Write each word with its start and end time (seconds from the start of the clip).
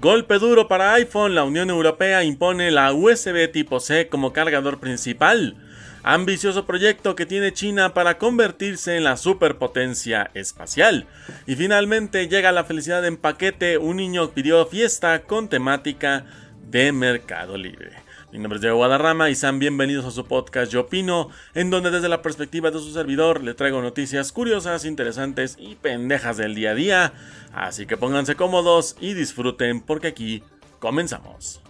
Golpe 0.00 0.38
duro 0.38 0.68
para 0.68 0.92
iPhone, 0.94 1.34
la 1.34 1.42
Unión 1.42 1.70
Europea 1.70 2.22
impone 2.22 2.70
la 2.70 2.92
USB 2.92 3.50
tipo 3.50 3.80
C 3.80 4.06
como 4.06 4.32
cargador 4.32 4.78
principal. 4.78 5.56
Ambicioso 6.04 6.66
proyecto 6.66 7.16
que 7.16 7.26
tiene 7.26 7.52
China 7.52 7.94
para 7.94 8.16
convertirse 8.16 8.96
en 8.96 9.02
la 9.02 9.16
superpotencia 9.16 10.30
espacial. 10.34 11.06
Y 11.48 11.56
finalmente 11.56 12.28
llega 12.28 12.52
la 12.52 12.62
felicidad 12.62 13.04
en 13.04 13.16
paquete, 13.16 13.76
un 13.76 13.96
niño 13.96 14.30
pidió 14.30 14.64
fiesta 14.66 15.22
con 15.22 15.48
temática 15.48 16.26
de 16.70 16.92
Mercado 16.92 17.56
Libre. 17.56 18.07
Mi 18.30 18.38
nombre 18.38 18.56
es 18.56 18.60
Diego 18.60 18.76
Guadarrama 18.76 19.30
y 19.30 19.34
sean 19.34 19.58
bienvenidos 19.58 20.04
a 20.04 20.10
su 20.10 20.26
podcast 20.26 20.70
Yo 20.70 20.82
Opino, 20.82 21.30
en 21.54 21.70
donde 21.70 21.90
desde 21.90 22.10
la 22.10 22.20
perspectiva 22.20 22.70
de 22.70 22.78
su 22.78 22.92
servidor 22.92 23.42
le 23.42 23.54
traigo 23.54 23.80
noticias 23.80 24.32
curiosas, 24.32 24.84
interesantes 24.84 25.56
y 25.58 25.76
pendejas 25.76 26.36
del 26.36 26.54
día 26.54 26.72
a 26.72 26.74
día. 26.74 27.12
Así 27.54 27.86
que 27.86 27.96
pónganse 27.96 28.34
cómodos 28.34 28.96
y 29.00 29.14
disfruten 29.14 29.80
porque 29.80 30.08
aquí 30.08 30.42
comenzamos. 30.78 31.62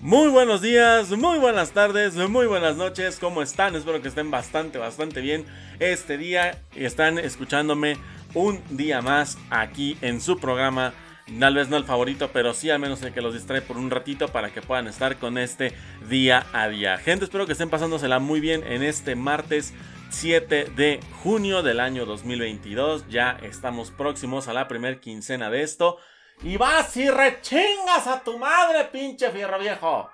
Muy 0.00 0.28
buenos 0.28 0.60
días, 0.60 1.10
muy 1.10 1.38
buenas 1.38 1.70
tardes, 1.70 2.16
muy 2.16 2.46
buenas 2.46 2.76
noches, 2.76 3.18
¿cómo 3.20 3.42
están? 3.42 3.76
Espero 3.76 4.02
que 4.02 4.08
estén 4.08 4.30
bastante, 4.30 4.78
bastante 4.78 5.20
bien 5.20 5.44
este 5.78 6.16
día 6.16 6.58
y 6.74 6.84
están 6.84 7.18
escuchándome 7.18 7.98
un 8.34 8.62
día 8.70 9.02
más 9.02 9.38
aquí 9.50 9.96
en 10.00 10.20
su 10.20 10.38
programa. 10.38 10.92
Tal 11.38 11.54
vez 11.54 11.68
no 11.68 11.76
el 11.76 11.84
favorito, 11.84 12.30
pero 12.32 12.54
sí 12.54 12.70
al 12.70 12.80
menos 12.80 13.02
el 13.02 13.12
que 13.12 13.20
los 13.20 13.34
distrae 13.34 13.62
por 13.62 13.76
un 13.76 13.90
ratito 13.90 14.28
para 14.28 14.50
que 14.50 14.62
puedan 14.62 14.88
estar 14.88 15.16
con 15.16 15.38
este 15.38 15.72
día 16.08 16.46
a 16.52 16.68
día. 16.68 16.98
Gente, 16.98 17.24
espero 17.24 17.46
que 17.46 17.52
estén 17.52 17.70
pasándosela 17.70 18.18
muy 18.18 18.40
bien 18.40 18.64
en 18.66 18.82
este 18.82 19.14
martes 19.14 19.72
7 20.10 20.72
de 20.76 21.00
junio 21.22 21.62
del 21.62 21.78
año 21.78 22.04
2022. 22.04 23.08
Ya 23.08 23.38
estamos 23.42 23.90
próximos 23.92 24.48
a 24.48 24.52
la 24.52 24.66
primer 24.66 25.00
quincena 25.00 25.50
de 25.50 25.62
esto. 25.62 25.98
Y 26.42 26.56
vas 26.56 26.96
y 26.96 27.08
rechingas 27.08 28.06
a 28.06 28.22
tu 28.24 28.38
madre, 28.38 28.84
pinche 28.86 29.30
fierro 29.30 29.58
viejo. 29.58 30.10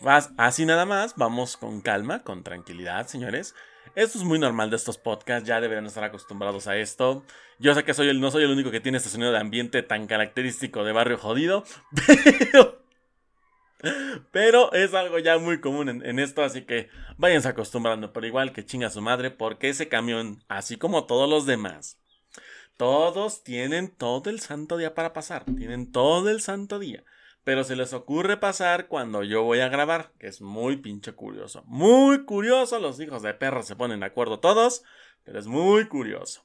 Vas 0.00 0.30
así 0.36 0.64
nada 0.64 0.86
más, 0.86 1.14
vamos 1.16 1.56
con 1.56 1.80
calma, 1.80 2.22
con 2.22 2.42
tranquilidad, 2.42 3.06
señores. 3.06 3.54
Esto 3.94 4.18
es 4.18 4.24
muy 4.24 4.38
normal 4.38 4.70
de 4.70 4.76
estos 4.76 4.98
podcasts, 4.98 5.48
ya 5.48 5.60
deberían 5.60 5.86
estar 5.86 6.04
acostumbrados 6.04 6.66
a 6.68 6.76
esto. 6.76 7.24
Yo 7.58 7.74
sé 7.74 7.84
que 7.84 7.94
soy 7.94 8.08
el, 8.08 8.20
no 8.20 8.30
soy 8.30 8.44
el 8.44 8.50
único 8.50 8.70
que 8.70 8.80
tiene 8.80 8.98
este 8.98 9.10
sonido 9.10 9.32
de 9.32 9.38
ambiente 9.38 9.82
tan 9.82 10.06
característico 10.06 10.84
de 10.84 10.92
barrio 10.92 11.18
jodido, 11.18 11.64
pero, 14.32 14.72
es 14.72 14.94
algo 14.94 15.18
ya 15.18 15.38
muy 15.38 15.60
común 15.60 15.88
en, 15.88 16.18
esto, 16.18 16.42
así 16.42 16.62
que 16.62 16.88
váyanse 17.16 17.48
acostumbrando, 17.48 18.12
pero 18.12 18.26
igual 18.26 18.52
que 18.52 18.64
chinga 18.64 18.90
su 18.90 19.02
madre, 19.02 19.30
porque 19.30 19.68
ese 19.68 19.88
camión, 19.88 20.44
así 20.48 20.76
como 20.76 21.06
todos 21.06 21.28
los 21.28 21.46
demás, 21.46 21.98
todos 22.76 23.42
tienen 23.42 23.90
todo 23.90 24.30
el 24.30 24.40
santo 24.40 24.76
día 24.76 24.94
para 24.94 25.12
pasar, 25.12 25.44
tienen 25.44 25.90
todo 25.90 26.30
el 26.30 26.40
santo 26.40 26.78
día 26.78 27.04
pero 27.50 27.64
se 27.64 27.74
les 27.74 27.92
ocurre 27.94 28.36
pasar 28.36 28.86
cuando 28.86 29.24
yo 29.24 29.42
voy 29.42 29.58
a 29.58 29.68
grabar, 29.68 30.12
que 30.20 30.28
es 30.28 30.40
muy 30.40 30.76
pinche 30.76 31.14
curioso. 31.14 31.64
Muy 31.66 32.24
curioso, 32.24 32.78
los 32.78 33.00
hijos 33.00 33.22
de 33.22 33.34
perra 33.34 33.64
se 33.64 33.74
ponen 33.74 33.98
de 33.98 34.06
acuerdo 34.06 34.38
todos, 34.38 34.84
pero 35.24 35.40
es 35.40 35.48
muy 35.48 35.88
curioso. 35.88 36.44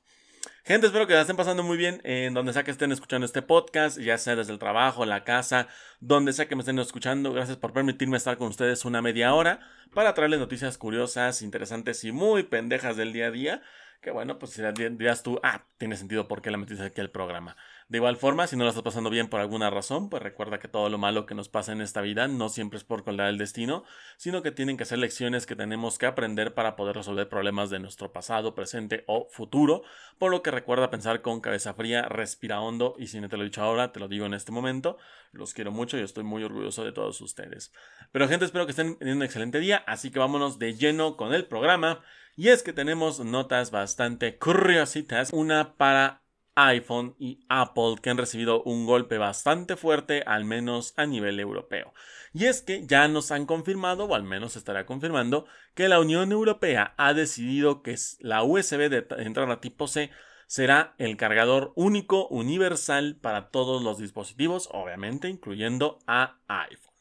Gente, 0.64 0.88
espero 0.88 1.06
que 1.06 1.14
la 1.14 1.22
estén 1.22 1.36
pasando 1.38 1.62
muy 1.62 1.78
bien 1.78 2.02
en 2.06 2.34
donde 2.34 2.54
sea 2.54 2.64
que 2.64 2.72
estén 2.72 2.92
escuchando 2.92 3.24
este 3.24 3.44
podcast, 3.44 4.00
ya 4.00 4.18
sea 4.18 4.36
desde 4.36 4.52
el 4.52 4.58
trabajo, 4.58 5.06
la 5.06 5.24
casa, 5.24 5.68
donde 6.00 6.34
sea 6.34 6.48
que 6.48 6.56
me 6.56 6.62
estén 6.62 6.80
escuchando. 6.80 7.34
Gracias 7.34 7.58
por 7.58 7.72
permitirme 7.72 8.18
estar 8.18 8.40
con 8.40 8.48
ustedes 8.48 8.84
una 8.84 9.04
media 9.04 9.36
hora 9.36 9.60
para 9.94 10.16
traerles 10.16 10.40
noticias 10.40 10.80
curiosas, 10.80 11.44
interesantes 11.44 12.04
y 12.04 12.12
muy 12.14 12.42
pendejas 12.42 12.98
del 12.98 13.14
día 13.14 13.28
a 13.28 13.32
día. 13.32 13.62
Que 14.06 14.12
bueno, 14.12 14.38
pues 14.38 14.62
dirás 15.00 15.24
tú, 15.24 15.40
ah, 15.42 15.66
tiene 15.80 15.98
sentido 15.98 16.28
por 16.28 16.44
qué 16.44 16.52
la 16.52 16.58
metiste 16.58 16.84
aquí 16.84 17.02
al 17.02 17.10
programa. 17.10 17.58
De 17.90 17.98
igual 17.98 18.18
forma, 18.18 18.46
si 18.46 18.56
no 18.56 18.64
lo 18.64 18.70
estás 18.70 18.84
pasando 18.84 19.10
bien 19.10 19.30
por 19.30 19.40
alguna 19.40 19.72
razón, 19.72 20.12
pues 20.12 20.22
recuerda 20.22 20.60
que 20.60 20.68
todo 20.68 20.90
lo 20.90 21.00
malo 21.00 21.26
que 21.26 21.34
nos 21.34 21.50
pasa 21.50 21.72
en 21.72 21.82
esta 21.82 22.02
vida 22.02 22.28
no 22.28 22.50
siempre 22.50 22.78
es 22.78 22.84
por 22.84 23.04
colgar 23.04 23.30
el 23.30 23.40
destino, 23.40 23.84
sino 24.18 24.44
que 24.44 24.52
tienen 24.52 24.78
que 24.78 24.86
ser 24.86 25.00
lecciones 25.00 25.48
que 25.48 25.56
tenemos 25.56 25.98
que 25.98 26.06
aprender 26.06 26.54
para 26.54 26.76
poder 26.76 26.98
resolver 26.98 27.28
problemas 27.30 27.72
de 27.72 27.80
nuestro 27.80 28.14
pasado, 28.14 28.54
presente 28.54 29.06
o 29.08 29.28
futuro. 29.32 29.82
Por 30.20 30.30
lo 30.30 30.44
que 30.44 30.52
recuerda 30.52 30.92
pensar 30.92 31.24
con 31.24 31.42
cabeza 31.42 31.74
fría, 31.74 32.04
respira 32.04 32.62
hondo 32.62 32.94
y 33.00 33.08
si 33.08 33.20
no 33.20 33.28
te 33.28 33.38
lo 33.38 33.42
he 33.42 33.46
dicho 33.48 33.64
ahora, 33.64 33.92
te 33.92 34.00
lo 34.00 34.08
digo 34.08 34.28
en 34.28 34.36
este 34.36 34.52
momento. 34.52 35.00
Los 35.32 35.56
quiero 35.56 35.72
mucho 35.72 35.98
y 35.98 36.02
estoy 36.02 36.24
muy 36.24 36.44
orgulloso 36.44 36.84
de 36.84 36.92
todos 36.92 37.20
ustedes. 37.22 37.74
Pero 38.12 38.28
gente, 38.28 38.46
espero 38.46 38.68
que 38.68 38.72
estén 38.72 39.00
teniendo 39.00 39.24
un 39.24 39.26
excelente 39.26 39.60
día, 39.60 39.84
así 39.88 40.12
que 40.12 40.20
vámonos 40.20 40.60
de 40.60 40.76
lleno 40.76 41.18
con 41.18 41.34
el 41.34 41.46
programa. 41.46 42.04
Y 42.36 42.50
es 42.50 42.64
que 42.64 42.74
tenemos 42.74 43.20
notas 43.24 43.72
bastante 43.72 44.38
curiositas. 44.38 45.32
Una 45.32 45.76
para 45.78 46.22
iPhone 46.56 47.16
y 47.18 47.46
Apple 47.48 47.96
que 48.02 48.10
han 48.10 48.18
recibido 48.18 48.62
un 48.64 48.86
golpe 48.86 49.18
bastante 49.18 49.76
fuerte, 49.76 50.24
al 50.26 50.44
menos 50.46 50.94
a 50.98 51.06
nivel 51.06 51.40
europeo. 51.40 51.94
Y 52.34 52.46
es 52.46 52.62
que 52.62 52.86
ya 52.86 53.08
nos 53.08 53.32
han 53.32 53.46
confirmado, 53.46 54.06
o 54.06 54.16
al 54.16 54.24
menos 54.24 54.58
estará 54.58 54.86
confirmando, 54.86 55.46
que 55.76 55.88
la 55.88 56.00
Unión 56.00 56.32
Europea 56.34 56.94
ha 56.98 57.14
decidido 57.14 57.82
que 57.82 57.96
la 58.20 58.44
USB 58.44 58.90
de 58.90 59.06
entrada 59.20 59.62
tipo 59.62 59.88
C 59.88 60.12
será 60.48 60.94
el 60.98 61.18
cargador 61.18 61.72
único 61.76 62.28
universal 62.28 63.18
para 63.22 63.50
todos 63.50 63.82
los 63.82 63.98
dispositivos, 63.98 64.70
obviamente 64.72 65.30
incluyendo 65.30 66.00
a 66.08 66.40
iPhone. 66.48 66.95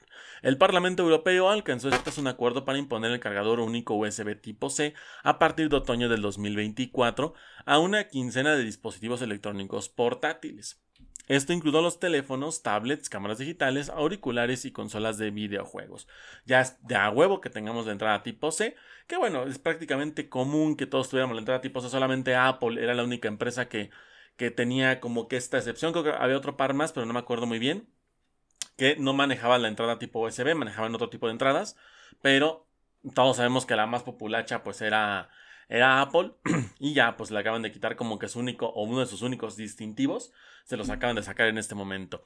El 0.45 0.59
Parlamento 0.59 1.03
Europeo 1.03 1.49
alcanzó 1.49 1.89
este 1.89 2.21
un 2.21 2.27
acuerdo 2.27 2.67
para 2.67 2.77
imponer 2.77 3.11
el 3.11 3.19
cargador 3.19 3.61
único 3.61 3.95
USB 3.95 4.39
tipo 4.39 4.69
C 4.69 4.93
a 5.23 5.39
partir 5.39 5.71
de 5.71 5.77
otoño 5.77 6.11
del 6.11 6.21
2024 6.21 7.33
a 7.65 7.79
una 7.79 8.09
quincena 8.09 8.55
de 8.55 8.63
dispositivos 8.63 9.23
electrónicos 9.23 9.89
portátiles. 9.89 10.85
Esto 11.29 11.55
incluyó 11.55 11.81
los 11.81 11.99
teléfonos, 11.99 12.63
tablets, 12.63 13.09
cámaras 13.09 13.39
digitales, 13.39 13.89
auriculares 13.89 14.67
y 14.67 14.73
consolas 14.73 15.17
de 15.17 15.31
videojuegos. 15.31 16.09
Ya 16.45 16.61
es 16.61 16.77
de 16.87 16.97
a 16.97 17.09
huevo 17.09 17.41
que 17.41 17.49
tengamos 17.49 17.87
la 17.87 17.93
entrada 17.93 18.23
tipo 18.23 18.53
C, 18.53 18.77
que 19.07 19.17
bueno, 19.17 19.45
es 19.45 19.59
prácticamente 19.59 20.29
común 20.29 20.77
que 20.77 20.85
todos 20.85 21.09
tuviéramos 21.09 21.37
la 21.37 21.41
entrada 21.41 21.63
tipo 21.63 21.81
C, 21.81 21.89
solamente 21.89 22.37
Apple 22.37 22.83
era 22.83 22.93
la 22.93 23.05
única 23.05 23.29
empresa 23.29 23.71
que, 23.71 23.89
que 24.37 24.51
tenía 24.51 25.01
como 25.01 25.27
que 25.27 25.39
esta 25.39 25.57
excepción, 25.57 25.93
creo 25.93 26.05
que 26.05 26.11
había 26.11 26.37
otro 26.37 26.59
par 26.59 26.75
más, 26.75 26.93
pero 26.93 27.07
no 27.07 27.15
me 27.15 27.21
acuerdo 27.21 27.47
muy 27.47 27.59
bien 27.59 27.89
que 28.77 28.97
no 28.97 29.13
manejaban 29.13 29.63
la 29.63 29.69
entrada 29.69 29.99
tipo 29.99 30.21
USB, 30.21 30.55
manejaban 30.55 30.95
otro 30.95 31.11
tipo 31.11 31.27
de 31.27 31.33
entradas, 31.33 31.77
pero 32.23 32.67
todos 33.15 33.37
sabemos 33.37 33.67
que 33.67 33.77
la 33.77 33.87
más 33.87 34.03
populacha 34.03 34.63
pues 34.63 34.81
era, 34.81 35.31
era 35.69 36.01
Apple 36.01 36.33
y 36.79 36.95
ya 36.95 37.17
pues 37.17 37.31
le 37.31 37.39
acaban 37.39 37.63
de 37.63 37.73
quitar 37.73 37.97
como 37.97 38.19
que 38.19 38.29
su 38.29 38.39
único 38.39 38.67
o 38.69 38.85
uno 38.85 39.01
de 39.01 39.07
sus 39.07 39.23
únicos 39.23 39.57
distintivos, 39.57 40.33
se 40.65 40.77
los 40.77 40.89
acaban 40.89 41.17
de 41.17 41.23
sacar 41.23 41.49
en 41.49 41.59
este 41.59 41.75
momento. 41.75 42.25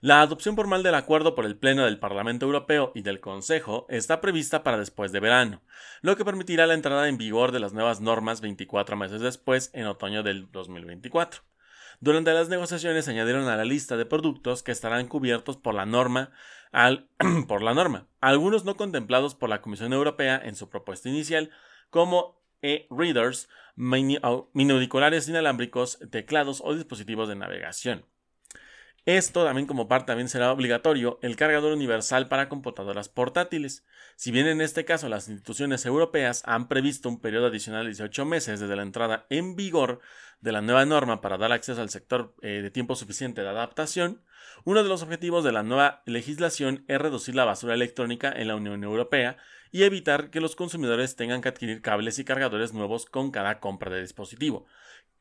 La 0.00 0.20
adopción 0.20 0.56
formal 0.56 0.82
del 0.82 0.94
acuerdo 0.94 1.34
por 1.34 1.46
el 1.46 1.56
Pleno 1.56 1.84
del 1.84 1.98
Parlamento 1.98 2.46
Europeo 2.46 2.92
y 2.94 3.02
del 3.02 3.20
Consejo 3.20 3.86
está 3.88 4.20
prevista 4.20 4.62
para 4.62 4.78
después 4.78 5.12
de 5.12 5.20
verano, 5.20 5.62
lo 6.00 6.16
que 6.16 6.24
permitirá 6.24 6.66
la 6.66 6.74
entrada 6.74 7.08
en 7.08 7.18
vigor 7.18 7.52
de 7.52 7.60
las 7.60 7.72
nuevas 7.72 8.00
normas 8.00 8.40
24 8.40 8.96
meses 8.96 9.20
después, 9.20 9.70
en 9.74 9.86
otoño 9.86 10.22
del 10.22 10.50
2024. 10.50 11.42
Durante 12.00 12.32
las 12.32 12.48
negociaciones 12.48 13.08
añadieron 13.08 13.48
a 13.48 13.56
la 13.56 13.64
lista 13.64 13.96
de 13.96 14.06
productos 14.06 14.62
que 14.62 14.72
estarán 14.72 15.08
cubiertos 15.08 15.56
por 15.56 15.74
la 15.74 15.86
norma, 15.86 16.30
por 17.48 17.62
la 17.62 17.74
norma, 17.74 18.06
algunos 18.20 18.64
no 18.64 18.76
contemplados 18.76 19.34
por 19.34 19.48
la 19.48 19.60
Comisión 19.60 19.92
Europea 19.92 20.40
en 20.42 20.56
su 20.56 20.68
propuesta 20.68 21.08
inicial, 21.08 21.50
como 21.90 22.40
e-readers, 22.62 23.48
mini 23.74 24.18
inalámbricos, 25.28 25.98
teclados 26.10 26.62
o 26.64 26.74
dispositivos 26.74 27.28
de 27.28 27.36
navegación. 27.36 28.06
Esto 29.04 29.44
también 29.44 29.66
como 29.66 29.88
parte 29.88 30.06
también 30.06 30.28
será 30.28 30.52
obligatorio 30.52 31.18
el 31.22 31.34
cargador 31.34 31.72
universal 31.72 32.28
para 32.28 32.48
computadoras 32.48 33.08
portátiles. 33.08 33.84
Si 34.14 34.30
bien 34.30 34.46
en 34.46 34.60
este 34.60 34.84
caso 34.84 35.08
las 35.08 35.28
instituciones 35.28 35.84
europeas 35.86 36.42
han 36.46 36.68
previsto 36.68 37.08
un 37.08 37.20
periodo 37.20 37.48
adicional 37.48 37.82
de 37.82 37.90
18 37.90 38.24
meses 38.24 38.60
desde 38.60 38.76
la 38.76 38.82
entrada 38.82 39.26
en 39.28 39.56
vigor 39.56 40.00
de 40.40 40.52
la 40.52 40.62
nueva 40.62 40.84
norma 40.84 41.20
para 41.20 41.36
dar 41.36 41.50
acceso 41.50 41.80
al 41.80 41.90
sector 41.90 42.36
eh, 42.42 42.60
de 42.62 42.70
tiempo 42.70 42.94
suficiente 42.94 43.42
de 43.42 43.48
adaptación, 43.48 44.22
uno 44.64 44.82
de 44.84 44.88
los 44.88 45.02
objetivos 45.02 45.42
de 45.42 45.52
la 45.52 45.64
nueva 45.64 46.02
legislación 46.06 46.84
es 46.86 47.00
reducir 47.00 47.34
la 47.34 47.44
basura 47.44 47.74
electrónica 47.74 48.30
en 48.30 48.48
la 48.48 48.56
Unión 48.56 48.84
Europea 48.84 49.36
y 49.72 49.82
evitar 49.82 50.30
que 50.30 50.40
los 50.40 50.54
consumidores 50.54 51.16
tengan 51.16 51.40
que 51.40 51.48
adquirir 51.48 51.82
cables 51.82 52.18
y 52.18 52.24
cargadores 52.24 52.72
nuevos 52.72 53.06
con 53.06 53.30
cada 53.32 53.58
compra 53.58 53.90
de 53.90 54.02
dispositivo. 54.02 54.66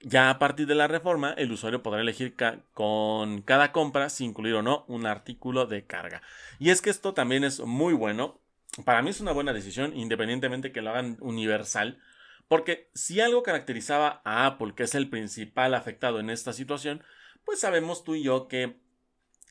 Ya 0.04 0.32
a 0.32 0.40
partir 0.40 0.66
de 0.66 0.76
la 0.76 0.88
reforma, 0.88 1.34
el 1.34 1.52
usuario 1.52 1.84
podrá 1.84 2.02
elegir 2.02 2.36
con 2.74 3.42
cada 3.44 3.72
compra 3.72 4.10
si 4.10 4.26
incluir 4.26 4.56
o 4.56 4.64
no 4.64 4.84
un 4.88 5.06
artículo 5.06 5.68
de 5.68 5.86
carga. 5.86 6.24
Y 6.60 6.72
es 6.72 6.82
que 6.82 6.90
esto 6.90 7.14
también 7.14 7.44
es 7.44 7.60
muy 7.60 7.94
bueno. 7.94 8.40
Para 8.84 9.02
mí 9.04 9.12
es 9.12 9.22
una 9.22 9.32
buena 9.32 9.54
decisión, 9.54 9.96
independientemente 9.96 10.72
que 10.72 10.82
lo 10.82 10.90
hagan 10.90 11.18
universal. 11.20 12.00
Porque 12.48 12.90
si 12.96 13.22
algo 13.22 13.44
caracterizaba 13.44 14.22
a 14.26 14.46
Apple, 14.48 14.74
que 14.76 14.84
es 14.84 14.96
el 14.96 15.10
principal 15.10 15.74
afectado 15.76 16.20
en 16.20 16.30
esta 16.32 16.52
situación, 16.52 17.04
pues 17.46 17.60
sabemos 17.60 18.04
tú 18.04 18.16
y 18.16 18.24
yo 18.24 18.48
que 18.48 18.78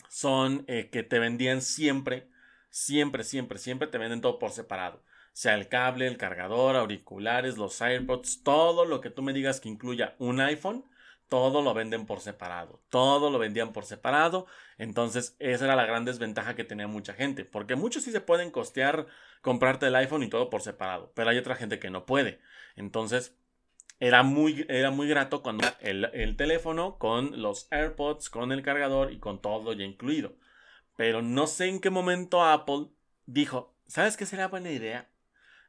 son 0.09 0.65
eh, 0.67 0.91
que 0.91 1.05
te 1.05 1.21
vendían 1.21 1.63
siempre, 1.63 2.29
siempre, 2.71 3.23
siempre, 3.23 3.59
siempre 3.59 3.89
te 3.89 3.99
venden 3.99 4.21
todo 4.21 4.39
por 4.39 4.51
separado. 4.51 5.03
Sea 5.33 5.55
el 5.55 5.69
cable, 5.69 6.07
el 6.07 6.17
cargador, 6.17 6.77
auriculares, 6.77 7.57
los 7.57 7.81
AirPods, 7.81 8.43
todo 8.43 8.85
lo 8.85 9.01
que 9.01 9.11
tú 9.11 9.23
me 9.23 9.33
digas 9.33 9.61
que 9.61 9.69
incluya 9.69 10.15
un 10.19 10.41
iPhone, 10.41 10.85
todo 11.31 11.63
lo 11.63 11.75
venden 11.75 12.07
por 12.07 12.21
separado, 12.21 12.83
todo 12.91 13.31
lo 13.31 13.39
vendían 13.39 13.73
por 13.73 13.85
separado, 13.85 14.47
entonces 14.79 15.37
esa 15.39 15.65
era 15.67 15.77
la 15.77 15.87
gran 15.87 16.05
desventaja 16.05 16.57
que 16.57 16.65
tenía 16.65 16.89
mucha 16.89 17.15
gente, 17.15 17.45
porque 17.45 17.77
muchos 17.77 18.03
sí 18.03 18.11
se 18.11 18.21
pueden 18.21 18.51
costear 18.51 19.07
comprarte 19.41 19.87
el 19.87 19.95
iPhone 19.95 20.25
y 20.25 20.29
todo 20.29 20.51
por 20.51 20.61
separado, 20.61 21.13
pero 21.15 21.31
hay 21.31 21.39
otra 21.39 21.55
gente 21.55 21.79
que 21.79 21.89
no 21.89 22.05
puede, 22.05 22.41
entonces 22.75 23.37
era 24.01 24.25
muy, 24.25 24.67
era 24.69 24.91
muy 24.91 25.07
grato 25.09 25.43
cuando 25.43 25.69
el, 25.81 26.07
el 26.15 26.37
teléfono 26.37 26.99
con 26.99 27.41
los 27.41 27.69
AirPods, 27.71 28.29
con 28.29 28.51
el 28.51 28.63
cargador 28.63 29.13
y 29.13 29.21
con 29.21 29.41
todo 29.41 29.73
ya 29.73 29.85
incluido, 29.85 30.35
pero 30.97 31.23
no 31.23 31.47
sé 31.47 31.69
en 31.69 31.81
qué 31.81 31.91
momento 31.91 32.45
Apple 32.45 32.89
dijo, 33.27 33.77
¿sabes 33.87 34.17
qué 34.17 34.27
sería 34.27 34.49
buena 34.49 34.73
idea? 34.73 35.09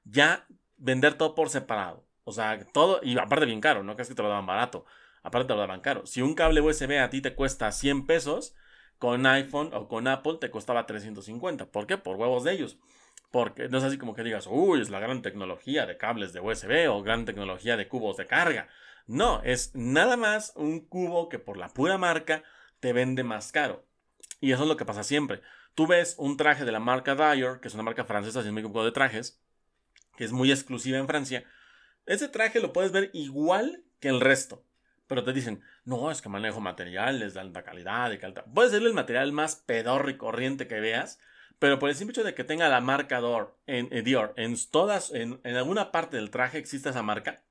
Ya 0.03 0.47
vender 0.77 1.15
todo 1.15 1.35
por 1.35 1.49
separado. 1.49 2.05
O 2.23 2.31
sea, 2.31 2.65
todo, 2.71 2.99
y 3.03 3.17
aparte 3.17 3.45
bien 3.45 3.61
caro, 3.61 3.83
no 3.83 3.95
crees 3.95 4.09
que 4.09 4.15
te 4.15 4.21
lo 4.21 4.29
daban 4.29 4.45
barato. 4.45 4.85
Aparte 5.23 5.47
te 5.47 5.53
lo 5.53 5.59
daban 5.59 5.81
caro. 5.81 6.05
Si 6.05 6.21
un 6.21 6.33
cable 6.33 6.61
USB 6.61 6.99
a 6.99 7.09
ti 7.09 7.21
te 7.21 7.35
cuesta 7.35 7.71
100 7.71 8.05
pesos, 8.05 8.55
con 9.01 9.25
iPhone 9.25 9.71
o 9.73 9.87
con 9.87 10.07
Apple 10.07 10.37
te 10.39 10.51
costaba 10.51 10.85
350. 10.85 11.71
¿Por 11.71 11.87
qué? 11.87 11.97
Por 11.97 12.17
huevos 12.17 12.43
de 12.43 12.51
ellos. 12.51 12.77
Porque 13.31 13.67
no 13.67 13.79
es 13.79 13.83
así 13.83 13.97
como 13.97 14.13
que 14.13 14.23
digas, 14.23 14.47
uy, 14.47 14.79
es 14.79 14.91
la 14.91 14.99
gran 14.99 15.23
tecnología 15.23 15.87
de 15.87 15.97
cables 15.97 16.33
de 16.33 16.39
USB 16.39 16.87
o 16.87 17.01
gran 17.01 17.25
tecnología 17.25 17.77
de 17.77 17.87
cubos 17.87 18.17
de 18.17 18.27
carga. 18.27 18.67
No, 19.07 19.41
es 19.43 19.73
nada 19.73 20.17
más 20.17 20.53
un 20.55 20.81
cubo 20.81 21.29
que 21.29 21.39
por 21.39 21.57
la 21.57 21.69
pura 21.69 21.97
marca 21.97 22.43
te 22.79 22.93
vende 22.93 23.23
más 23.23 23.51
caro. 23.51 23.83
Y 24.39 24.51
eso 24.51 24.63
es 24.63 24.69
lo 24.69 24.77
que 24.77 24.85
pasa 24.85 25.03
siempre. 25.03 25.41
Tú 25.73 25.87
ves 25.87 26.13
un 26.19 26.37
traje 26.37 26.63
de 26.63 26.71
la 26.71 26.79
marca 26.79 27.15
Dyer, 27.15 27.59
que 27.59 27.69
es 27.69 27.73
una 27.73 27.81
marca 27.81 28.05
francesa, 28.05 28.43
si 28.43 28.51
no 28.51 28.53
me 28.53 28.83
de 28.83 28.91
trajes, 28.91 29.40
que 30.15 30.23
es 30.23 30.31
muy 30.31 30.51
exclusiva 30.51 30.97
en 30.97 31.07
Francia. 31.07 31.43
Ese 32.05 32.27
traje 32.27 32.59
lo 32.59 32.73
puedes 32.73 32.91
ver 32.91 33.09
igual 33.13 33.83
que 33.99 34.09
el 34.09 34.21
resto. 34.21 34.63
Pero 35.07 35.23
te 35.23 35.33
dicen, 35.33 35.61
no, 35.83 36.09
es 36.09 36.21
que 36.21 36.29
manejo 36.29 36.61
materiales 36.61 37.33
de 37.33 37.41
alta 37.41 37.63
calidad, 37.63 38.09
de 38.09 38.25
alta. 38.25 38.45
Puede 38.45 38.69
ser 38.69 38.81
el 38.81 38.93
material 38.93 39.31
más 39.33 39.55
pedorro 39.55 40.09
y 40.09 40.17
corriente 40.17 40.67
que 40.67 40.79
veas, 40.79 41.19
pero 41.59 41.79
por 41.79 41.89
el 41.89 41.95
simple 41.95 42.13
hecho 42.13 42.23
de 42.23 42.33
que 42.33 42.43
tenga 42.43 42.69
la 42.69 42.81
marca 42.81 43.19
Dior 43.19 43.57
en, 43.67 43.89
eh, 43.91 44.01
Dior, 44.01 44.33
en 44.37 44.55
todas, 44.71 45.11
en, 45.11 45.39
en, 45.43 45.55
alguna 45.55 45.91
parte 45.91 46.17
del 46.17 46.31
traje 46.31 46.57
existe 46.57 46.89
esa 46.89 47.03
marca, 47.03 47.43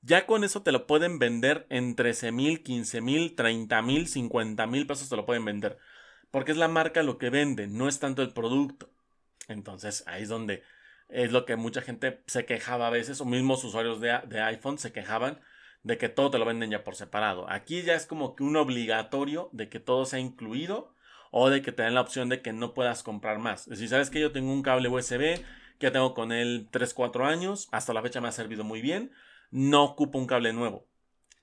ya 0.00 0.26
con 0.26 0.42
eso 0.44 0.62
te 0.62 0.72
lo 0.72 0.86
pueden 0.86 1.18
vender 1.18 1.66
en 1.70 1.94
13 1.94 2.32
mil, 2.32 2.62
15 2.62 3.00
mil, 3.00 3.36
30 3.36 3.82
mil, 3.82 4.08
50 4.08 4.66
mil 4.66 4.86
pesos 4.86 5.08
te 5.08 5.16
lo 5.16 5.24
pueden 5.24 5.44
vender. 5.44 5.78
Porque 6.32 6.50
es 6.52 6.58
la 6.58 6.68
marca 6.68 7.02
lo 7.02 7.18
que 7.18 7.30
vende, 7.30 7.68
no 7.68 7.88
es 7.88 8.00
tanto 8.00 8.22
el 8.22 8.32
producto. 8.32 8.90
Entonces 9.48 10.04
ahí 10.06 10.24
es 10.24 10.28
donde 10.28 10.64
es 11.12 11.32
lo 11.32 11.44
que 11.44 11.56
mucha 11.56 11.82
gente 11.82 12.22
se 12.26 12.44
quejaba 12.44 12.86
a 12.86 12.90
veces, 12.90 13.20
o 13.20 13.24
mismos 13.24 13.64
usuarios 13.64 14.00
de, 14.00 14.18
de 14.26 14.40
iPhone 14.40 14.78
se 14.78 14.92
quejaban 14.92 15.40
de 15.82 15.98
que 15.98 16.08
todo 16.08 16.30
te 16.30 16.38
lo 16.38 16.44
venden 16.44 16.70
ya 16.70 16.84
por 16.84 16.94
separado. 16.94 17.50
Aquí 17.50 17.82
ya 17.82 17.94
es 17.94 18.06
como 18.06 18.36
que 18.36 18.44
un 18.44 18.56
obligatorio 18.56 19.50
de 19.52 19.68
que 19.68 19.80
todo 19.80 20.04
sea 20.06 20.20
incluido 20.20 20.94
o 21.30 21.50
de 21.50 21.62
que 21.62 21.72
te 21.72 21.82
den 21.82 21.94
la 21.94 22.00
opción 22.00 22.28
de 22.28 22.42
que 22.42 22.52
no 22.52 22.74
puedas 22.74 23.02
comprar 23.02 23.38
más. 23.38 23.68
Decir, 23.68 23.88
sabes 23.88 24.10
que 24.10 24.20
yo 24.20 24.32
tengo 24.32 24.52
un 24.52 24.62
cable 24.62 24.88
USB 24.88 25.42
que 25.78 25.90
tengo 25.90 26.14
con 26.14 26.30
él 26.30 26.68
3-4 26.70 27.26
años, 27.26 27.68
hasta 27.72 27.92
la 27.92 28.02
fecha 28.02 28.20
me 28.20 28.28
ha 28.28 28.32
servido 28.32 28.62
muy 28.62 28.80
bien, 28.80 29.10
no 29.50 29.82
ocupo 29.82 30.18
un 30.18 30.26
cable 30.26 30.52
nuevo. 30.52 30.86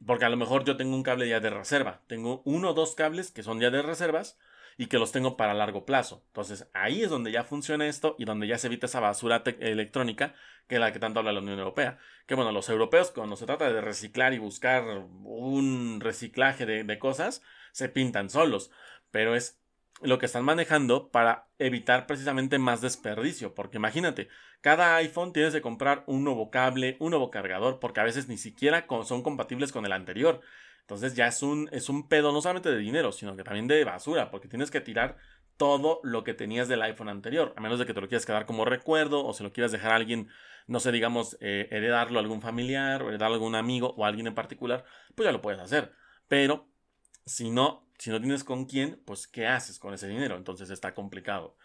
Porque 0.06 0.25
a 0.25 0.30
lo 0.30 0.38
mejor 0.38 0.63
yo 0.63 0.77
tengo 0.77 0.95
un 0.95 1.04
cable 1.04 1.27
ya 1.27 1.42
de 1.42 1.50
reserva. 1.50 2.01
Tengo 2.07 2.42
uno 2.45 2.69
o 2.69 2.74
dos 2.74 2.95
cables 2.95 3.31
que 3.31 3.44
son 3.44 3.60
ya 3.60 3.69
de 3.69 3.81
reservas 3.81 4.38
y 4.80 4.88
que 4.88 4.98
los 4.98 5.12
tengo 5.12 5.36
para 5.36 5.54
largo 5.54 5.84
plazo. 5.84 6.24
Entonces 6.28 6.70
ahí 6.74 7.04
es 7.04 7.10
donde 7.10 7.34
ya 7.34 7.44
funciona 7.44 7.86
esto 7.86 8.16
y 8.18 8.24
donde 8.24 8.48
ya 8.48 8.58
se 8.58 8.68
evita 8.68 8.86
esa 8.86 9.02
basura 9.02 9.44
electrónica 9.60 10.34
que 10.68 10.76
es 10.76 10.81
la 10.81 10.94
que 10.94 11.00
tanto 11.00 11.20
habla 11.20 11.34
la 11.34 11.42
Unión 11.42 11.60
Europea. 11.60 11.98
Que 12.28 12.36
bueno, 12.36 12.54
los 12.54 12.70
europeos 12.70 13.12
cuando 13.12 13.36
se 13.36 13.46
trata 13.46 13.70
de 13.70 13.81
reciclar 13.81 14.34
y 14.34 14.38
buscar 14.38 14.86
un 15.26 16.00
reciclaje 16.00 16.66
de, 16.66 16.86
de 16.86 16.98
cosas, 16.98 17.42
se 17.74 17.90
pintan 17.90 18.30
solos. 18.30 18.72
Pero 19.12 19.36
es 19.36 19.60
lo 20.02 20.18
que 20.18 20.28
están 20.28 20.46
manejando 20.46 21.12
para 21.12 21.50
evitar 21.58 22.08
precisamente 22.08 22.58
más 22.58 22.80
desperdicio. 22.80 23.54
Porque 23.54 23.80
imagínate, 23.80 24.30
cada 24.62 24.96
iPhone 24.96 25.34
tienes 25.34 25.54
que 25.54 25.62
comprar 25.62 26.06
un 26.08 26.24
nuevo 26.24 26.52
cable, 26.52 26.96
un 27.02 27.10
nuevo 27.10 27.32
cargador, 27.32 27.80
porque 27.80 28.00
a 28.00 28.06
veces 28.06 28.30
ni 28.30 28.38
siquiera 28.38 28.88
son 29.04 29.24
compatibles 29.24 29.74
con 29.74 29.86
el 29.86 29.92
anterior. 29.92 30.40
Entonces 30.89 31.13
ya 31.13 31.27
es 31.27 31.44
un, 31.44 31.69
es 31.71 31.88
un 31.88 32.07
pedo 32.07 32.31
no 32.31 32.41
solamente 32.41 32.71
de 32.71 32.80
dinero, 32.80 33.12
sino 33.12 33.36
que 33.36 33.44
también 33.44 33.68
de 33.68 33.83
basura, 33.83 34.31
porque 34.31 34.47
tienes 34.47 34.71
que 34.71 34.81
tirar 34.81 35.18
todo 35.56 36.00
lo 36.01 36.24
que 36.24 36.33
tenías 36.33 36.68
del 36.68 36.81
iPhone 36.81 37.09
anterior, 37.09 37.53
a 37.56 37.62
menos 37.62 37.77
de 37.77 37.86
que 37.86 37.94
te 37.94 38.01
lo 38.01 38.07
quieras 38.07 38.25
quedar 38.25 38.47
como 38.47 38.65
recuerdo 38.65 39.24
o 39.24 39.31
se 39.33 39.44
lo 39.44 39.53
quieras 39.53 39.71
dejar 39.71 39.91
a 39.91 39.97
alguien, 39.97 40.30
no 40.65 40.80
sé, 40.80 40.91
digamos, 40.91 41.38
eh, 41.41 41.68
heredarlo 41.69 42.18
a 42.18 42.24
algún 42.24 42.41
familiar 42.41 43.03
o 43.03 43.09
heredarlo 43.09 43.36
a 43.36 43.38
algún 43.38 43.53
amigo 43.53 43.94
o 43.97 44.03
a 44.03 44.07
alguien 44.07 44.25
en 44.25 44.33
particular, 44.33 44.83
pues 45.13 45.27
ya 45.27 45.31
lo 45.31 45.44
puedes 45.44 45.62
hacer. 45.62 45.94
Pero 46.27 46.68
si 47.24 47.51
no, 47.51 47.88
si 48.00 48.09
no 48.09 48.19
tienes 48.19 48.44
con 48.44 48.65
quién, 48.65 49.00
pues 49.06 49.27
¿qué 49.27 49.45
haces 49.45 49.77
con 49.77 49.94
ese 49.94 50.07
dinero? 50.07 50.38
Entonces 50.38 50.71
está 50.71 50.95
complicado. 50.95 51.56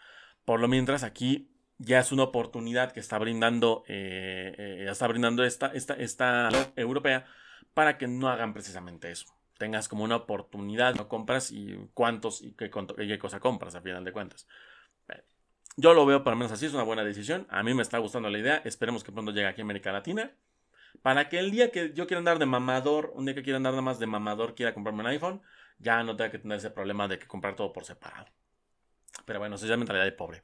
Por 0.45 0.59
lo 0.59 0.67
mientras 0.67 1.01
aquí 1.01 1.49
ya 1.79 1.97
es 1.99 2.11
una 2.11 2.23
oportunidad 2.23 2.91
que 2.91 2.99
está 2.99 3.17
brindando, 3.17 3.85
eh, 3.87 4.53
eh, 4.55 4.85
está 4.87 5.07
brindando 5.07 5.43
esta, 5.43 5.73
esta, 5.73 5.95
esta 5.95 6.49
europea 6.75 7.25
para 7.73 7.97
que 7.97 8.07
no 8.07 8.29
hagan 8.29 8.53
precisamente 8.53 9.11
eso. 9.11 9.27
Tengas 9.57 9.87
como 9.87 10.03
una 10.03 10.17
oportunidad, 10.17 10.95
no 10.95 11.07
compras 11.07 11.51
y 11.51 11.77
cuántos 11.93 12.41
y 12.41 12.51
qué, 12.53 12.69
qué 12.69 13.19
cosa 13.19 13.39
compras 13.39 13.75
a 13.75 13.81
final 13.81 14.03
de 14.03 14.11
cuentas. 14.11 14.47
Yo 15.77 15.93
lo 15.93 16.05
veo 16.05 16.23
por 16.23 16.31
lo 16.31 16.37
menos 16.37 16.53
así, 16.53 16.65
es 16.65 16.73
una 16.73 16.83
buena 16.83 17.03
decisión. 17.03 17.47
A 17.49 17.61
mí 17.61 17.73
me 17.73 17.81
está 17.81 17.97
gustando 17.97 18.29
la 18.29 18.39
idea. 18.39 18.61
Esperemos 18.63 19.03
que 19.03 19.11
pronto 19.11 19.31
llegue 19.31 19.47
aquí 19.47 19.61
a 19.61 19.63
América 19.65 19.91
Latina. 19.91 20.31
Para 21.01 21.27
que 21.27 21.39
el 21.39 21.51
día 21.51 21.69
que 21.71 21.91
yo 21.93 22.07
quiera 22.07 22.19
andar 22.19 22.39
de 22.39 22.45
mamador, 22.45 23.11
un 23.15 23.25
día 23.25 23.35
que 23.35 23.43
quiera 23.43 23.57
andar 23.57 23.73
nada 23.73 23.81
más 23.81 23.99
de 23.99 24.07
mamador, 24.07 24.55
quiera 24.55 24.73
comprarme 24.73 25.01
un 25.01 25.07
iPhone, 25.07 25.41
ya 25.77 26.01
no 26.03 26.15
tenga 26.15 26.31
que 26.31 26.39
tener 26.39 26.57
ese 26.57 26.71
problema 26.71 27.07
de 27.09 27.19
que 27.19 27.27
comprar 27.27 27.55
todo 27.55 27.73
por 27.73 27.83
separado. 27.83 28.27
Pero 29.25 29.39
bueno, 29.39 29.55
eso 29.55 29.65
es 29.65 29.69
ya 29.69 29.77
mentalidad 29.77 30.05
de 30.05 30.13
pobre. 30.13 30.41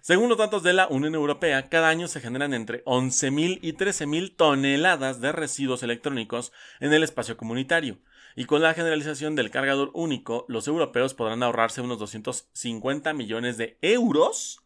Según 0.00 0.28
los 0.28 0.38
datos 0.38 0.62
de 0.62 0.72
la 0.72 0.88
Unión 0.88 1.14
Europea, 1.14 1.68
cada 1.68 1.88
año 1.88 2.08
se 2.08 2.20
generan 2.20 2.54
entre 2.54 2.84
11.000 2.84 3.58
y 3.62 3.72
13.000 3.74 4.36
toneladas 4.36 5.20
de 5.20 5.32
residuos 5.32 5.82
electrónicos 5.82 6.52
en 6.80 6.92
el 6.92 7.02
espacio 7.02 7.36
comunitario. 7.36 7.98
Y 8.36 8.44
con 8.44 8.62
la 8.62 8.74
generalización 8.74 9.36
del 9.36 9.50
cargador 9.50 9.90
único, 9.94 10.44
los 10.48 10.68
europeos 10.68 11.14
podrán 11.14 11.42
ahorrarse 11.42 11.80
unos 11.80 11.98
250 11.98 13.12
millones 13.12 13.56
de 13.56 13.76
euros 13.82 14.64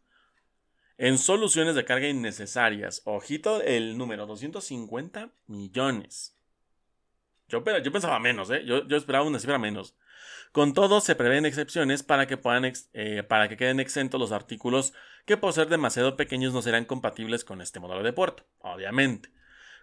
en 0.98 1.18
soluciones 1.18 1.74
de 1.74 1.84
carga 1.84 2.08
innecesarias. 2.08 3.02
Ojito 3.04 3.62
el 3.62 3.98
número, 3.98 4.26
250 4.26 5.30
millones. 5.46 6.33
Yo, 7.48 7.62
yo 7.78 7.92
pensaba 7.92 8.18
menos, 8.18 8.50
¿eh? 8.50 8.62
Yo, 8.64 8.86
yo 8.86 8.96
esperaba 8.96 9.26
una 9.26 9.38
cifra 9.38 9.58
menos. 9.58 9.96
Con 10.52 10.72
todo, 10.72 11.00
se 11.00 11.16
prevén 11.16 11.46
excepciones 11.46 12.02
para 12.02 12.26
que, 12.26 12.36
puedan 12.36 12.70
eh, 12.92 13.22
para 13.24 13.48
que 13.48 13.56
queden 13.56 13.80
exentos 13.80 14.20
los 14.20 14.32
artículos 14.32 14.92
que 15.26 15.36
por 15.36 15.52
ser 15.52 15.68
demasiado 15.68 16.16
pequeños 16.16 16.52
no 16.52 16.62
serán 16.62 16.84
compatibles 16.84 17.44
con 17.44 17.60
este 17.60 17.80
modelo 17.80 18.02
de 18.02 18.12
puerto, 18.12 18.44
obviamente. 18.60 19.30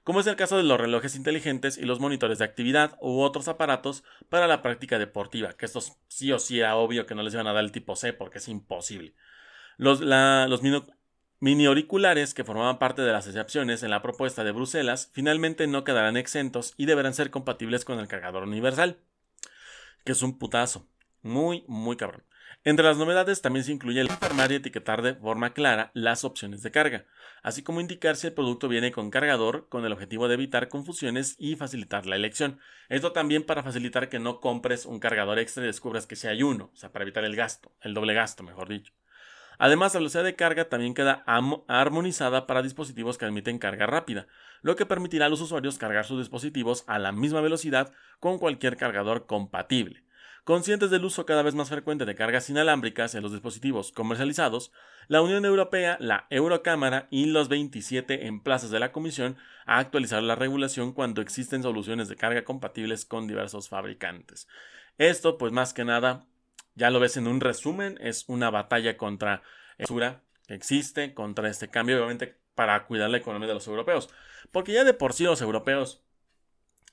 Como 0.04 0.20
es 0.20 0.28
el 0.28 0.36
caso 0.36 0.58
de 0.58 0.64
los 0.64 0.80
relojes 0.80 1.16
inteligentes 1.16 1.78
y 1.78 1.84
los 1.86 2.00
monitores 2.00 2.40
de 2.40 2.46
actividad 2.46 2.98
u 3.02 3.22
otros 3.22 3.48
aparatos 3.48 4.04
para 4.30 4.48
la 4.48 4.62
práctica 4.62 4.98
deportiva, 4.98 5.54
que 5.54 5.66
estos 5.66 5.98
sí 6.08 6.32
o 6.32 6.40
sí 6.40 6.60
era 6.60 6.76
obvio 6.76 7.06
que 7.06 7.16
no 7.16 7.22
les 7.22 7.34
iban 7.34 7.48
a 7.48 7.54
dar 7.54 7.64
el 7.64 7.72
tipo 7.72 7.96
C 7.96 8.14
porque 8.14 8.40
es 8.40 8.48
imposible. 8.48 9.14
Los, 9.78 10.00
los 10.02 10.62
mini 11.42 11.66
auriculares 11.66 12.34
que 12.34 12.46
formaban 12.46 12.80
parte 12.80 13.02
de 13.02 13.12
las 13.12 13.28
excepciones 13.28 13.84
en 13.84 13.90
la 13.90 14.02
propuesta 14.02 14.46
de 14.46 14.52
Bruselas 14.52 15.10
finalmente 15.12 15.68
no 15.68 15.84
quedarán 15.84 16.16
exentos 16.16 16.74
y 16.78 16.86
deberán 16.86 17.14
ser 17.14 17.32
compatibles 17.32 17.84
con 17.84 18.00
el 18.00 18.08
cargador 18.08 18.44
universal 18.44 18.98
que 20.04 20.12
es 20.12 20.22
un 20.22 20.38
putazo. 20.38 20.88
Muy, 21.22 21.64
muy 21.68 21.98
cabrón. 21.98 22.24
Entre 22.64 22.86
las 22.86 22.98
novedades 22.98 23.42
también 23.42 23.64
se 23.64 23.72
incluye 23.72 24.02
el 24.02 24.08
informar 24.12 24.52
y 24.52 24.56
etiquetar 24.56 25.02
de 25.02 25.16
forma 25.16 25.54
clara 25.54 25.90
las 25.96 26.24
opciones 26.24 26.62
de 26.62 26.70
carga, 26.70 27.06
así 27.42 27.64
como 27.64 27.82
indicar 27.82 28.16
si 28.16 28.28
el 28.28 28.34
producto 28.34 28.68
viene 28.68 28.92
con 28.92 29.10
cargador 29.10 29.68
con 29.68 29.84
el 29.84 29.92
objetivo 29.92 30.28
de 30.28 30.36
evitar 30.36 30.70
confusiones 30.70 31.36
y 31.40 31.56
facilitar 31.56 32.06
la 32.06 32.16
elección. 32.16 32.60
Esto 32.88 33.14
también 33.14 33.44
para 33.44 33.64
facilitar 33.64 34.10
que 34.10 34.20
no 34.20 34.40
compres 34.40 34.86
un 34.86 35.00
cargador 35.00 35.40
extra 35.40 35.64
y 35.64 35.68
descubras 35.68 36.06
que 36.06 36.16
si 36.16 36.28
hay 36.28 36.44
uno, 36.44 36.70
o 36.72 36.78
sea, 36.78 36.92
para 36.92 37.04
evitar 37.04 37.24
el 37.24 37.36
gasto, 37.36 37.72
el 37.82 37.96
doble 37.96 38.14
gasto, 38.14 38.44
mejor 38.44 38.70
dicho. 38.70 38.94
Además, 39.64 39.94
la 39.94 40.00
velocidad 40.00 40.24
de 40.24 40.36
carga 40.36 40.70
también 40.70 40.96
queda 40.96 41.24
armonizada 41.68 42.48
para 42.48 42.64
dispositivos 42.64 43.20
que 43.20 43.26
admiten 43.26 43.60
carga 43.60 43.86
rápida, 43.86 44.26
lo 44.64 44.76
que 44.76 44.88
permitirá 44.88 45.28
a 45.28 45.30
los 45.30 45.40
usuarios 45.40 45.78
cargar 45.78 46.04
sus 46.04 46.18
dispositivos 46.18 46.84
a 46.88 46.98
la 46.98 47.12
misma 47.12 47.42
velocidad 47.42 47.94
con 48.20 48.40
cualquier 48.40 48.76
cargador 48.76 49.28
compatible. 49.28 50.04
Conscientes 50.46 50.90
del 50.90 51.06
uso 51.06 51.28
cada 51.28 51.44
vez 51.44 51.54
más 51.54 51.70
frecuente 51.70 52.06
de 52.06 52.16
cargas 52.16 52.50
inalámbricas 52.50 53.14
en 53.14 53.22
los 53.22 53.34
dispositivos 53.34 53.92
comercializados, 53.92 54.72
la 55.08 55.22
Unión 55.22 55.46
Europea, 55.46 55.96
la 56.00 56.26
Eurocámara 56.32 57.08
y 57.12 57.26
los 57.28 57.48
27 57.48 58.26
en 58.26 58.42
plazas 58.42 58.72
de 58.72 58.80
la 58.80 58.92
Comisión 58.92 59.38
ha 59.68 59.78
actualizado 59.78 60.24
la 60.24 60.34
regulación 60.34 60.92
cuando 60.92 61.22
existen 61.22 61.62
soluciones 61.62 62.10
de 62.10 62.16
carga 62.16 62.44
compatibles 62.46 63.06
con 63.06 63.28
diversos 63.28 63.70
fabricantes. 63.70 64.48
Esto, 64.98 65.38
pues 65.38 65.52
más 65.52 65.76
que 65.76 65.86
nada, 65.86 66.26
ya 66.76 66.90
lo 66.90 67.00
ves 67.00 67.18
en 67.18 67.28
un 67.28 67.42
resumen, 67.42 67.98
es 68.02 68.26
una 68.28 68.50
batalla 68.50 68.98
contra 68.98 69.44
la 69.78 70.22
que 70.48 70.54
existe, 70.54 71.14
contra 71.14 71.50
este 71.50 71.70
cambio. 71.70 71.98
Obviamente 71.98 72.42
para 72.56 72.86
cuidar 72.86 73.10
la 73.10 73.18
economía 73.18 73.48
de 73.48 73.54
los 73.56 73.68
europeos. 73.68 74.10
Porque 74.52 74.74
ya 74.74 74.84
de 74.84 74.94
por 74.94 75.14
sí 75.14 75.24
los 75.24 75.42
europeos, 75.42 76.04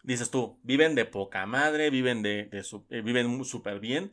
dices 0.02 0.30
tú, 0.30 0.58
viven 0.62 0.94
de 0.94 1.04
poca 1.04 1.44
madre, 1.46 1.90
viven 1.90 2.22
de, 2.22 2.48
eh, 2.52 3.00
viven 3.02 3.44
súper 3.44 3.80
bien, 3.80 4.12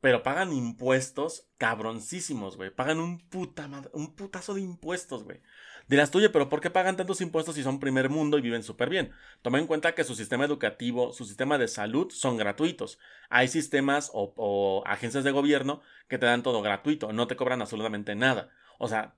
pero 0.00 0.22
pagan 0.22 0.52
impuestos 0.52 1.48
cabroncísimos, 1.58 2.56
güey. 2.56 2.70
Pagan 2.70 3.00
un, 3.00 3.18
puta 3.18 3.68
un 3.92 4.14
putazo 4.14 4.54
de 4.54 4.62
impuestos, 4.62 5.24
güey. 5.24 5.40
Dirás, 5.90 6.14
oye, 6.14 6.30
pero 6.30 6.48
¿por 6.48 6.60
qué 6.60 6.70
pagan 6.70 6.96
tantos 6.96 7.20
impuestos 7.20 7.56
si 7.56 7.64
son 7.64 7.80
primer 7.80 8.10
mundo 8.10 8.38
y 8.38 8.42
viven 8.42 8.62
súper 8.62 8.88
bien? 8.88 9.10
Toma 9.42 9.58
en 9.58 9.66
cuenta 9.66 9.92
que 9.92 10.04
su 10.04 10.14
sistema 10.14 10.44
educativo, 10.44 11.12
su 11.12 11.24
sistema 11.24 11.58
de 11.58 11.66
salud 11.66 12.12
son 12.12 12.36
gratuitos. 12.36 13.00
Hay 13.28 13.48
sistemas 13.48 14.08
o, 14.14 14.84
agencias 14.86 15.24
de 15.24 15.32
gobierno 15.32 15.82
que 16.06 16.16
te 16.16 16.26
dan 16.26 16.44
todo 16.44 16.62
gratuito, 16.62 17.12
no 17.12 17.26
te 17.26 17.34
cobran 17.34 17.60
absolutamente 17.60 18.14
nada. 18.14 18.50
O 18.78 18.86
sea, 18.86 19.16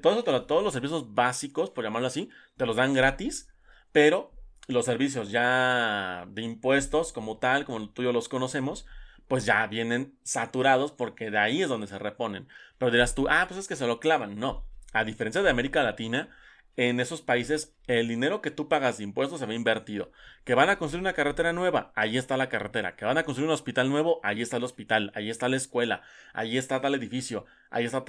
todos 0.00 0.64
los 0.64 0.72
servicios 0.72 1.12
básicos, 1.12 1.68
por 1.68 1.84
llamarlo 1.84 2.06
así, 2.06 2.30
te 2.56 2.64
los 2.64 2.76
dan 2.76 2.94
gratis, 2.94 3.52
pero 3.92 4.32
los 4.66 4.86
servicios 4.86 5.30
ya 5.30 6.24
de 6.30 6.40
impuestos 6.40 7.12
como 7.12 7.36
tal, 7.36 7.66
como 7.66 7.90
tú 7.90 8.00
y 8.00 8.06
yo 8.06 8.12
los 8.14 8.30
conocemos, 8.30 8.86
pues 9.28 9.44
ya 9.44 9.66
vienen 9.66 10.18
saturados 10.22 10.90
porque 10.90 11.30
de 11.30 11.36
ahí 11.36 11.60
es 11.60 11.68
donde 11.68 11.86
se 11.86 11.98
reponen. 11.98 12.48
Pero 12.78 12.90
dirás 12.90 13.14
tú, 13.14 13.26
ah, 13.28 13.44
pues 13.46 13.60
es 13.60 13.68
que 13.68 13.76
se 13.76 13.86
lo 13.86 14.00
clavan. 14.00 14.36
No. 14.38 14.64
A 14.94 15.04
diferencia 15.04 15.42
de 15.42 15.50
América 15.50 15.82
Latina, 15.82 16.30
en 16.76 16.98
esos 17.00 17.20
países 17.20 17.74
el 17.86 18.08
dinero 18.08 18.40
que 18.40 18.50
tú 18.50 18.68
pagas 18.68 18.98
de 18.98 19.04
impuestos 19.04 19.40
se 19.40 19.46
ve 19.46 19.54
invertido. 19.54 20.10
Que 20.44 20.54
van 20.54 20.70
a 20.70 20.78
construir 20.78 21.00
una 21.00 21.12
carretera 21.12 21.52
nueva, 21.52 21.92
ahí 21.94 22.16
está 22.16 22.36
la 22.36 22.48
carretera. 22.48 22.96
Que 22.96 23.04
van 23.04 23.18
a 23.18 23.24
construir 23.24 23.48
un 23.48 23.54
hospital 23.54 23.90
nuevo, 23.90 24.20
ahí 24.22 24.40
está 24.40 24.56
el 24.56 24.64
hospital, 24.64 25.12
ahí 25.14 25.30
está 25.30 25.48
la 25.48 25.56
escuela, 25.56 26.02
ahí 26.32 26.58
está 26.58 26.80
tal 26.80 26.94
edificio, 26.94 27.44
ahí 27.70 27.84
está, 27.84 28.04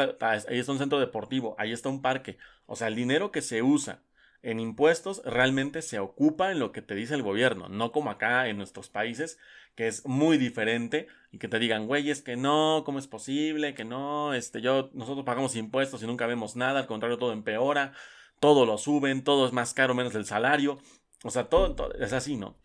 un 0.67 0.77
centro 0.77 0.99
deportivo, 0.99 1.55
ahí 1.57 1.71
está 1.71 1.89
un 1.89 2.01
parque. 2.01 2.37
O 2.65 2.75
sea, 2.75 2.87
el 2.87 2.95
dinero 2.95 3.31
que 3.31 3.41
se 3.41 3.61
usa 3.61 4.01
en 4.41 4.59
impuestos 4.59 5.23
realmente 5.25 5.81
se 5.81 5.97
ocupa 5.97 6.51
en 6.51 6.59
lo 6.59 6.71
que 6.71 6.83
te 6.83 6.93
dice 6.93 7.15
el 7.15 7.23
gobierno, 7.23 7.67
no 7.67 7.91
como 7.91 8.11
acá 8.11 8.47
en 8.47 8.57
nuestros 8.57 8.89
países, 8.89 9.39
que 9.75 9.87
es 9.87 10.05
muy 10.05 10.37
diferente 10.37 11.07
y 11.31 11.37
que 11.37 11.47
te 11.47 11.59
digan, 11.59 11.85
güey, 11.85 12.09
es 12.09 12.21
que 12.21 12.37
no, 12.37 12.83
¿cómo 12.85 12.99
es 12.99 13.07
posible? 13.07 13.73
Que 13.73 13.83
no, 13.83 14.33
este, 14.33 14.61
yo, 14.61 14.89
nosotros 14.93 15.25
pagamos 15.25 15.55
impuestos 15.55 16.01
y 16.01 16.07
nunca 16.07 16.27
vemos 16.27 16.55
nada, 16.55 16.79
al 16.79 16.87
contrario, 16.87 17.17
todo 17.17 17.33
empeora, 17.33 17.93
todo 18.39 18.65
lo 18.65 18.77
suben, 18.77 19.23
todo 19.23 19.45
es 19.45 19.53
más 19.53 19.73
caro 19.73 19.93
menos 19.93 20.15
el 20.15 20.25
salario, 20.25 20.79
o 21.23 21.29
sea, 21.29 21.49
todo, 21.49 21.75
todo 21.75 21.93
es 21.93 22.13
así, 22.13 22.37
¿no? 22.37 22.57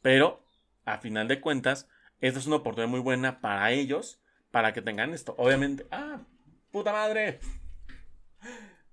Pero, 0.00 0.42
a 0.84 0.98
final 0.98 1.28
de 1.28 1.40
cuentas, 1.40 1.88
esta 2.20 2.38
es 2.38 2.46
una 2.46 2.56
oportunidad 2.56 2.90
muy 2.90 3.00
buena 3.00 3.40
para 3.40 3.70
ellos, 3.72 4.20
para 4.50 4.72
que 4.72 4.82
tengan 4.82 5.12
esto. 5.12 5.34
Obviamente, 5.38 5.86
ah, 5.90 6.20
puta 6.70 6.92
madre. 6.92 7.40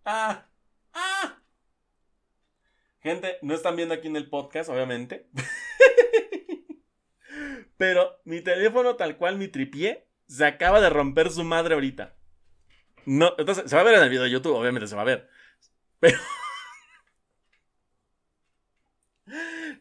Ah, 0.04 0.46
ah. 0.94 1.40
Gente, 3.02 3.38
no 3.42 3.54
están 3.54 3.76
viendo 3.76 3.96
aquí 3.96 4.08
en 4.08 4.16
el 4.16 4.30
podcast, 4.30 4.70
obviamente. 4.70 5.28
Pero 7.78 8.22
mi 8.24 8.42
teléfono, 8.42 8.96
tal 8.96 9.18
cual, 9.18 9.38
mi 9.38 9.48
tripié, 9.48 10.08
se 10.28 10.46
acaba 10.46 10.82
de 10.82 10.90
romper 10.90 11.30
su 11.32 11.44
madre 11.44 11.74
ahorita. 11.74 12.16
No, 13.06 13.34
entonces, 13.38 13.70
se 13.70 13.76
va 13.76 13.82
a 13.82 13.86
ver 13.86 13.96
en 13.96 14.04
el 14.04 14.10
video 14.10 14.24
de 14.24 14.32
YouTube, 14.32 14.56
obviamente 14.56 14.88
se 14.88 14.96
va 14.96 15.04
a 15.04 15.06
ver. 15.06 15.30
Pero. 16.00 16.18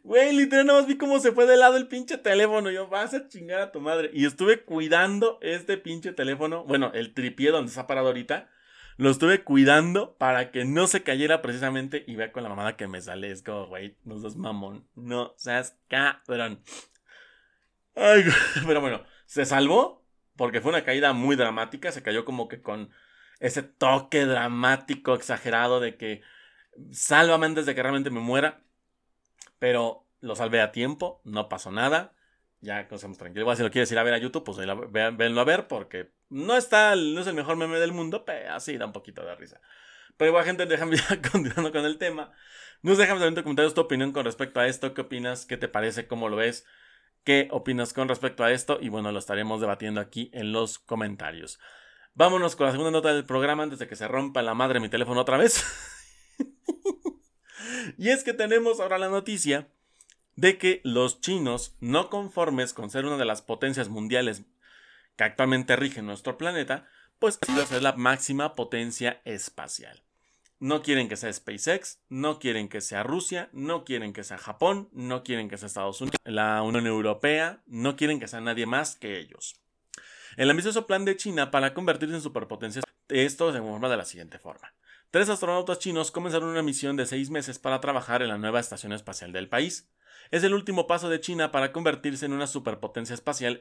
Güey, 0.03 0.37
literal, 0.37 0.67
nada 0.67 0.81
más 0.81 0.89
vi 0.89 0.99
cómo 0.99 1.19
se 1.19 1.33
fue 1.33 1.47
de 1.47 1.57
lado 1.57 1.77
el 1.79 1.89
pinche 1.89 2.19
teléfono. 2.19 2.71
Yo, 2.71 2.89
vas 2.89 3.15
a 3.15 3.27
chingar 3.29 3.61
a 3.61 3.73
tu 3.73 3.81
madre. 3.81 4.11
Y 4.13 4.27
estuve 4.27 4.63
cuidando 4.63 5.39
este 5.41 5.79
pinche 5.79 6.13
teléfono. 6.13 6.65
Bueno, 6.65 6.91
el 6.95 7.15
tripié 7.15 7.51
donde 7.51 7.73
ha 7.79 7.87
parado 7.87 8.09
ahorita. 8.09 8.51
Lo 8.97 9.11
estuve 9.11 9.43
cuidando 9.43 10.17
para 10.19 10.51
que 10.51 10.65
no 10.65 10.87
se 10.87 11.03
cayera 11.03 11.43
precisamente 11.43 12.05
y 12.07 12.17
vea 12.17 12.33
con 12.33 12.43
la 12.43 12.49
mamada 12.49 12.77
que 12.77 12.87
me 12.87 13.01
sale. 13.01 13.31
Es 13.31 13.43
como, 13.43 13.67
güey, 13.67 13.97
no 14.05 14.19
seas 14.21 14.37
mamón. 14.37 14.87
No 14.95 15.35
seas 15.37 15.79
cabrón. 15.89 16.63
Pero 18.67 18.81
bueno, 18.81 19.05
se 19.27 19.45
salvó 19.45 20.05
porque 20.37 20.61
fue 20.61 20.71
una 20.71 20.85
caída 20.85 21.13
muy 21.13 21.37
dramática. 21.37 21.93
Se 21.93 22.03
cayó 22.03 22.25
como 22.25 22.49
que 22.49 22.61
con 22.63 22.91
ese 23.41 23.63
toque 23.63 24.27
dramático, 24.27 25.15
exagerado 25.15 25.81
de 25.81 25.97
que 25.97 26.23
sálvame 26.91 27.47
antes 27.47 27.67
de 27.67 27.75
que 27.75 27.83
realmente 27.83 28.11
me 28.11 28.21
muera. 28.21 28.63
Pero 29.59 30.07
lo 30.21 30.37
salvé 30.37 30.61
a 30.61 30.73
tiempo, 30.73 31.21
no 31.25 31.49
pasó 31.49 31.71
nada 31.71 32.15
ya 32.65 32.81
estamos 32.81 33.19
tranquilos. 33.19 33.57
si 33.57 33.63
lo 33.63 33.71
quieres 33.71 33.93
ir 33.93 33.99
a 33.99 34.03
ver 34.03 34.15
a 34.15 34.19
YouTube, 34.19 34.43
pues 34.45 34.57
venlo 34.57 35.41
a 35.41 35.45
ver 35.45 35.69
porque 35.69 36.11
no 36.31 36.57
está, 36.57 36.97
no 36.97 37.21
es 37.21 37.27
el 37.27 37.35
mejor 37.35 37.57
meme 37.57 37.79
del 37.79 37.93
mundo, 37.93 38.25
pero 38.25 38.55
así 38.55 38.77
da 38.77 38.87
un 38.87 38.93
poquito 38.93 39.25
de 39.25 39.35
risa. 39.37 39.61
Pero 40.17 40.31
igual, 40.31 40.45
gente, 40.45 40.67
déjame 40.67 40.97
ya 41.09 41.21
continuando 41.31 41.71
con 41.71 41.85
el 41.85 41.99
tema. 41.99 42.33
Nos 42.83 42.99
dejamos 42.99 43.23
en 43.23 43.35
comentarios 43.35 43.75
tu 43.75 43.83
opinión 43.83 44.13
con 44.13 44.25
respecto 44.25 44.61
a 44.61 44.67
esto. 44.67 44.95
¿Qué 44.95 45.03
opinas? 45.03 45.47
¿Qué 45.47 45.57
te 45.57 45.69
parece? 45.69 46.07
¿Cómo 46.07 46.29
lo 46.29 46.37
ves? 46.37 46.67
¿Qué 47.25 47.49
opinas 47.51 47.95
con 47.95 48.09
respecto 48.09 48.45
a 48.45 48.53
esto? 48.53 48.79
Y 48.81 48.91
bueno, 48.91 49.11
lo 49.11 49.19
estaremos 49.19 49.61
debatiendo 49.61 50.01
aquí 50.01 50.31
en 50.35 50.53
los 50.53 50.79
comentarios. 50.79 51.59
Vámonos 52.13 52.55
con 52.55 52.67
la 52.67 52.73
segunda 52.73 52.91
nota 52.91 53.15
del 53.15 53.25
programa 53.25 53.63
antes 53.63 53.79
de 53.79 53.89
que 53.89 53.97
se 53.97 54.07
rompa 54.07 54.43
la 54.43 54.55
madre 54.55 54.79
mi 54.79 54.91
teléfono 54.91 55.23
otra 55.23 55.39
vez. 55.39 55.65
y 57.99 58.11
es 58.11 58.25
que 58.25 58.35
tenemos 58.35 58.79
ahora 58.79 58.99
la 58.99 59.09
noticia 59.09 59.69
de 60.37 60.59
que 60.59 60.83
los 60.85 61.23
chinos, 61.23 61.77
no 61.81 62.11
conformes 62.11 62.75
con 62.75 62.91
ser 62.91 63.07
una 63.07 63.17
de 63.17 63.25
las 63.25 63.41
potencias 63.41 63.89
mundiales 63.89 64.43
que 65.17 65.25
actualmente 65.25 65.77
rigen 65.77 66.05
nuestro 66.05 66.37
planeta, 66.37 66.89
pues 67.19 67.39
ser 67.67 67.83
la 67.83 67.95
máxima 67.95 68.55
potencia 68.55 69.23
espacial. 69.25 70.03
No 70.61 70.83
quieren 70.83 71.09
que 71.09 71.17
sea 71.17 71.33
SpaceX, 71.33 72.01
no 72.09 72.39
quieren 72.39 72.69
que 72.69 72.81
sea 72.81 73.03
Rusia, 73.03 73.51
no 73.53 73.85
quieren 73.85 74.13
que 74.13 74.25
sea 74.25 74.39
Japón, 74.39 74.89
no 74.93 75.23
quieren 75.25 75.49
que 75.49 75.59
sea 75.59 75.67
Estados 75.67 76.01
Unidos, 76.01 76.21
la 76.25 76.63
Unión 76.63 76.87
Europea, 76.87 77.63
no 77.67 77.97
quieren 77.97 78.21
que 78.21 78.29
sea 78.29 78.41
nadie 78.41 78.67
más 78.67 78.97
que 78.97 79.19
ellos. 79.19 79.61
El 80.37 80.51
ambicioso 80.51 80.87
plan 80.87 81.05
de 81.05 81.17
China 81.17 81.51
para 81.51 81.75
convertirse 81.75 82.15
en 82.15 82.21
superpotencia, 82.21 82.83
esto 83.09 83.53
se 83.53 83.61
forma 83.61 83.89
de 83.89 83.97
la 83.97 84.05
siguiente 84.05 84.39
forma. 84.39 84.75
Tres 85.11 85.29
astronautas 85.29 85.79
chinos 85.79 86.11
comenzaron 86.11 86.49
una 86.49 86.63
misión 86.63 86.97
de 86.97 87.07
seis 87.07 87.31
meses 87.31 87.59
para 87.59 87.81
trabajar 87.81 88.23
en 88.23 88.29
la 88.29 88.39
nueva 88.39 88.61
estación 88.61 88.93
espacial 88.93 89.33
del 89.33 89.49
país 89.49 89.89
es 90.31 90.45
el 90.45 90.55
último 90.55 90.87
paso 90.87 91.09
de 91.09 91.21
China 91.21 91.51
para 91.51 91.73
convertirse 91.73 92.27
en 92.27 92.33
una 92.33 92.47
superpotencia 92.47 93.15
espacial. 93.15 93.59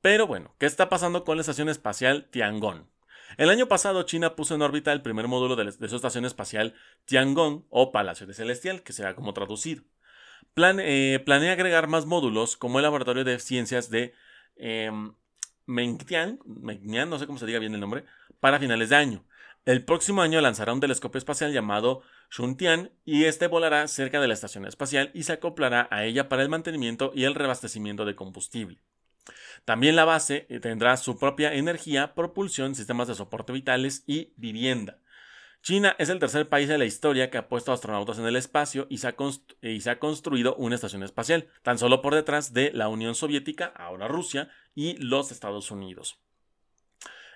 Pero 0.00 0.26
bueno, 0.26 0.54
¿qué 0.58 0.66
está 0.66 0.88
pasando 0.88 1.24
con 1.24 1.36
la 1.36 1.40
estación 1.40 1.68
espacial 1.68 2.28
Tiangong? 2.30 2.86
El 3.36 3.50
año 3.50 3.66
pasado 3.66 4.02
China 4.04 4.36
puso 4.36 4.54
en 4.54 4.62
órbita 4.62 4.92
el 4.92 5.02
primer 5.02 5.28
módulo 5.28 5.56
de, 5.56 5.88
su 5.88 5.96
estación 5.96 6.24
espacial 6.24 6.74
Tiangong 7.04 7.64
o 7.70 7.92
Palacio 7.92 8.26
de 8.26 8.34
Celestial, 8.34 8.82
que 8.82 8.92
será 8.92 9.14
como 9.14 9.34
traducido. 9.34 9.82
Eh, 10.56 11.22
planea 11.24 11.52
agregar 11.52 11.86
más 11.86 12.06
módulos 12.06 12.56
como 12.56 12.78
el 12.78 12.84
laboratorio 12.84 13.24
de 13.24 13.38
ciencias 13.38 13.90
de 13.90 14.14
eh, 14.56 14.90
Mengtian, 15.66 16.38
no 16.46 17.18
sé 17.18 17.26
cómo 17.26 17.38
se 17.38 17.46
diga 17.46 17.58
bien 17.58 17.74
el 17.74 17.80
nombre, 17.80 18.04
para 18.40 18.58
finales 18.58 18.88
de 18.88 18.96
año. 18.96 19.24
El 19.66 19.84
próximo 19.84 20.22
año 20.22 20.40
lanzará 20.40 20.72
un 20.72 20.80
telescopio 20.80 21.18
espacial 21.18 21.52
llamado 21.52 22.02
Shuntian 22.30 22.92
y 23.04 23.24
este 23.24 23.48
volará 23.48 23.88
cerca 23.88 24.20
de 24.20 24.28
la 24.28 24.34
estación 24.34 24.64
espacial 24.64 25.10
y 25.12 25.24
se 25.24 25.32
acoplará 25.32 25.88
a 25.90 26.04
ella 26.04 26.28
para 26.28 26.42
el 26.42 26.48
mantenimiento 26.48 27.10
y 27.14 27.24
el 27.24 27.34
reabastecimiento 27.34 28.04
de 28.04 28.14
combustible. 28.14 28.78
También 29.64 29.96
la 29.96 30.04
base 30.04 30.46
eh, 30.48 30.60
tendrá 30.60 30.96
su 30.96 31.18
propia 31.18 31.54
energía, 31.54 32.14
propulsión, 32.14 32.74
sistemas 32.74 33.08
de 33.08 33.14
soporte 33.14 33.52
vitales 33.52 34.04
y 34.06 34.32
vivienda. 34.36 34.98
China 35.62 35.96
es 35.98 36.10
el 36.10 36.20
tercer 36.20 36.48
país 36.48 36.68
de 36.68 36.78
la 36.78 36.84
historia 36.84 37.28
que 37.28 37.38
ha 37.38 37.48
puesto 37.48 37.72
astronautas 37.72 38.18
en 38.18 38.26
el 38.26 38.36
espacio 38.36 38.86
y 38.88 38.98
se, 38.98 39.08
ha 39.08 39.16
y 39.62 39.80
se, 39.80 39.90
ha 39.90 39.98
construido 39.98 40.54
una 40.54 40.76
estación 40.76 41.02
espacial, 41.02 41.48
tan 41.62 41.78
solo 41.78 42.02
por 42.02 42.14
detrás 42.14 42.52
de 42.52 42.70
la 42.72 42.88
Unión 42.88 43.16
Soviética, 43.16 43.72
ahora 43.74 44.06
Rusia, 44.06 44.48
y 44.76 44.96
los 44.98 45.32
Estados 45.32 45.72
Unidos. 45.72 46.20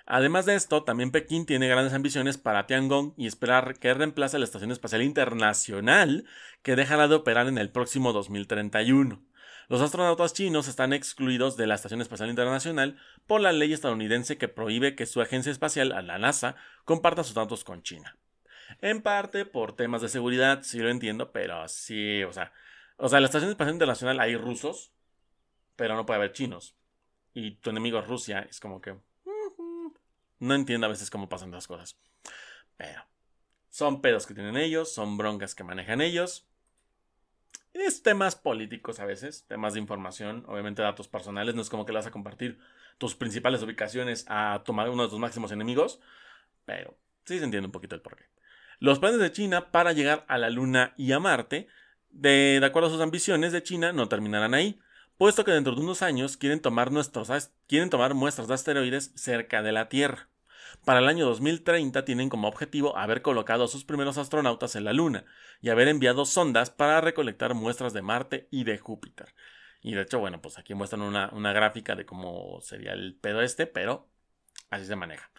Además 0.05 0.45
de 0.45 0.55
esto, 0.55 0.83
también 0.83 1.11
Pekín 1.11 1.45
tiene 1.45 1.67
grandes 1.67 1.93
ambiciones 1.93 2.37
para 2.37 2.67
Tiangong 2.67 3.13
y 3.17 3.27
esperar 3.27 3.77
que 3.79 3.93
reemplace 3.93 4.39
la 4.39 4.45
Estación 4.45 4.71
Espacial 4.71 5.01
Internacional 5.01 6.25
que 6.63 6.75
dejará 6.75 7.07
de 7.07 7.15
operar 7.15 7.47
en 7.47 7.57
el 7.57 7.69
próximo 7.69 8.13
2031. 8.13 9.21
Los 9.71 9.79
astronautas 9.79 10.33
chinos 10.33 10.67
están 10.67 10.91
excluidos 10.91 11.55
de 11.55 11.65
la 11.65 11.75
Estación 11.75 12.01
Espacial 12.01 12.29
Internacional 12.29 12.99
por 13.25 13.39
la 13.39 13.53
ley 13.53 13.71
estadounidense 13.71 14.37
que 14.37 14.49
prohíbe 14.49 14.97
que 14.97 15.05
su 15.05 15.21
agencia 15.21 15.49
espacial, 15.49 15.95
la 16.05 16.19
NASA, 16.19 16.57
comparta 16.83 17.23
sus 17.23 17.35
datos 17.35 17.63
con 17.63 17.81
China. 17.81 18.17
En 18.81 19.01
parte 19.01 19.45
por 19.45 19.73
temas 19.73 20.01
de 20.01 20.09
seguridad, 20.09 20.63
sí 20.63 20.79
lo 20.79 20.89
entiendo, 20.89 21.31
pero 21.31 21.65
sí, 21.69 22.21
o 22.23 22.33
sea, 22.33 22.51
o 22.97 23.07
sea, 23.07 23.21
la 23.21 23.27
Estación 23.27 23.49
Espacial 23.49 23.75
Internacional 23.75 24.19
hay 24.19 24.35
rusos, 24.35 24.91
pero 25.77 25.95
no 25.95 26.05
puede 26.05 26.17
haber 26.17 26.33
chinos. 26.33 26.75
Y 27.33 27.51
tu 27.51 27.69
enemigo 27.69 27.97
es 27.99 28.07
Rusia, 28.07 28.45
es 28.49 28.59
como 28.59 28.81
que 28.81 28.97
no 30.39 30.53
entiendo 30.53 30.87
a 30.87 30.89
veces 30.89 31.09
cómo 31.09 31.29
pasan 31.29 31.51
las 31.51 31.67
cosas. 31.67 31.97
Pero 32.75 33.05
son 33.69 34.01
pedos 34.01 34.27
que 34.27 34.33
tienen 34.33 34.57
ellos, 34.57 34.93
son 34.93 35.15
broncas 35.15 35.55
que 35.55 35.63
manejan 35.63 36.01
ellos. 36.01 36.50
Es 37.73 38.03
temas 38.03 38.35
políticos 38.35 38.99
a 38.99 39.05
veces, 39.05 39.45
temas 39.47 39.73
de 39.73 39.79
información, 39.79 40.43
obviamente 40.47 40.81
datos 40.81 41.07
personales. 41.07 41.55
No 41.55 41.61
es 41.61 41.69
como 41.69 41.85
que 41.85 41.93
le 41.93 41.99
vas 41.99 42.07
a 42.07 42.11
compartir 42.11 42.59
tus 42.97 43.15
principales 43.15 43.63
ubicaciones 43.63 44.25
a 44.27 44.61
tomar 44.65 44.89
uno 44.89 45.03
de 45.03 45.09
tus 45.09 45.19
máximos 45.19 45.51
enemigos. 45.51 45.99
Pero 46.65 46.97
sí 47.25 47.37
se 47.37 47.45
entiende 47.45 47.67
un 47.67 47.71
poquito 47.71 47.95
el 47.95 48.01
porqué. 48.01 48.25
Los 48.79 48.99
planes 48.99 49.19
de 49.19 49.31
China 49.31 49.71
para 49.71 49.93
llegar 49.93 50.25
a 50.27 50.37
la 50.37 50.49
Luna 50.49 50.93
y 50.97 51.11
a 51.11 51.19
Marte, 51.19 51.67
de, 52.09 52.59
acuerdo 52.63 52.89
a 52.89 52.91
sus 52.91 53.01
ambiciones 53.01 53.51
de 53.51 53.63
China, 53.63 53.93
no 53.93 54.09
terminarán 54.09 54.53
ahí, 54.53 54.79
puesto 55.17 55.45
que 55.45 55.51
dentro 55.51 55.75
de 55.75 55.81
unos 55.81 56.01
años 56.01 56.35
quieren 56.35 56.61
tomar, 56.61 56.91
nuestros, 56.91 57.29
quieren 57.67 57.89
tomar 57.89 58.15
muestras 58.15 58.47
de 58.47 58.55
asteroides 58.55 59.11
cerca 59.15 59.61
de 59.61 59.71
la 59.71 59.87
Tierra. 59.87 60.29
Para 60.85 60.99
el 60.99 61.07
año 61.07 61.25
2030 61.25 62.05
tienen 62.05 62.29
como 62.29 62.47
objetivo 62.47 62.97
haber 62.97 63.21
colocado 63.21 63.65
a 63.65 63.67
sus 63.67 63.85
primeros 63.85 64.17
astronautas 64.17 64.75
en 64.75 64.85
la 64.85 64.93
Luna 64.93 65.25
y 65.61 65.69
haber 65.69 65.87
enviado 65.87 66.25
sondas 66.25 66.69
para 66.69 67.01
recolectar 67.01 67.53
muestras 67.53 67.93
de 67.93 68.01
Marte 68.01 68.47
y 68.51 68.63
de 68.63 68.77
Júpiter. 68.77 69.33
Y 69.81 69.93
de 69.93 70.01
hecho, 70.01 70.19
bueno, 70.19 70.41
pues 70.41 70.57
aquí 70.57 70.73
muestran 70.73 71.01
una, 71.01 71.29
una 71.33 71.53
gráfica 71.53 71.95
de 71.95 72.05
cómo 72.05 72.59
sería 72.61 72.93
el 72.93 73.15
pedo 73.15 73.41
este, 73.41 73.67
pero 73.67 74.07
así 74.69 74.85
se 74.85 74.95
maneja. 74.95 75.31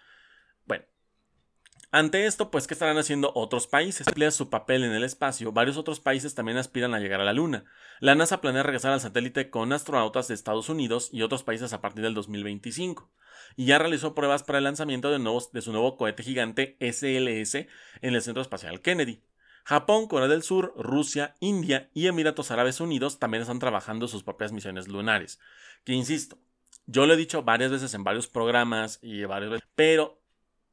Ante 1.94 2.24
esto, 2.24 2.50
pues, 2.50 2.66
¿qué 2.66 2.72
estarán 2.72 2.96
haciendo 2.96 3.32
otros 3.34 3.66
países? 3.66 4.08
Amplía 4.08 4.30
su 4.30 4.48
papel 4.48 4.82
en 4.82 4.92
el 4.92 5.04
espacio, 5.04 5.52
varios 5.52 5.76
otros 5.76 6.00
países 6.00 6.34
también 6.34 6.56
aspiran 6.56 6.94
a 6.94 7.00
llegar 7.00 7.20
a 7.20 7.24
la 7.24 7.34
Luna. 7.34 7.66
La 8.00 8.14
NASA 8.14 8.40
planea 8.40 8.62
regresar 8.62 8.92
al 8.92 9.00
satélite 9.02 9.50
con 9.50 9.74
astronautas 9.74 10.26
de 10.26 10.32
Estados 10.32 10.70
Unidos 10.70 11.10
y 11.12 11.20
otros 11.20 11.42
países 11.42 11.74
a 11.74 11.82
partir 11.82 12.02
del 12.02 12.14
2025 12.14 13.10
y 13.56 13.66
ya 13.66 13.78
realizó 13.78 14.14
pruebas 14.14 14.42
para 14.42 14.56
el 14.56 14.64
lanzamiento 14.64 15.10
de, 15.10 15.18
de 15.52 15.60
su 15.60 15.70
nuevo 15.70 15.98
cohete 15.98 16.22
gigante 16.22 16.78
SLS 16.80 17.66
en 18.00 18.14
el 18.14 18.22
Centro 18.22 18.40
Espacial 18.40 18.80
Kennedy. 18.80 19.22
Japón, 19.64 20.08
Corea 20.08 20.28
del 20.28 20.42
Sur, 20.42 20.72
Rusia, 20.78 21.34
India 21.40 21.90
y 21.92 22.06
Emiratos 22.06 22.50
Árabes 22.50 22.80
Unidos 22.80 23.18
también 23.18 23.42
están 23.42 23.58
trabajando 23.58 24.08
sus 24.08 24.22
propias 24.22 24.50
misiones 24.50 24.88
lunares. 24.88 25.40
Que 25.84 25.92
insisto, 25.92 26.38
yo 26.86 27.04
lo 27.04 27.12
he 27.12 27.18
dicho 27.18 27.42
varias 27.42 27.70
veces 27.70 27.92
en 27.92 28.02
varios 28.02 28.28
programas 28.28 28.98
y 29.02 29.24
varias 29.24 29.50
veces, 29.50 29.68
pero 29.74 30.21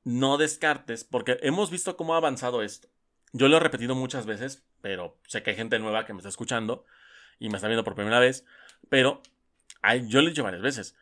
no 0.04 0.38
descartes 0.38 1.04
porque 1.04 1.38
hemos 1.42 1.70
visto 1.70 1.98
cómo 1.98 2.14
ha 2.14 2.18
avanzado 2.18 2.62
esto. 2.62 2.88
Yo 3.32 3.48
lo 3.48 3.58
he 3.58 3.60
repetido 3.60 3.96
muchas 3.96 4.26
veces, 4.26 4.64
pero 4.82 5.18
sé 5.28 5.44
que 5.44 5.52
hay 5.52 5.56
gente 5.56 5.80
nueva 5.80 6.06
que 6.06 6.14
me 6.14 6.20
está 6.20 6.30
escuchando 6.30 6.86
y 7.38 7.50
me 7.50 7.56
está 7.56 7.68
viendo 7.68 7.84
por 7.84 7.96
primera 7.96 8.20
vez, 8.20 8.46
pero 8.90 9.22
yo 10.08 10.22
lo 10.22 10.28
he 10.28 10.32
dicho 10.32 10.44
varias 10.44 10.62
veces. 10.62 10.96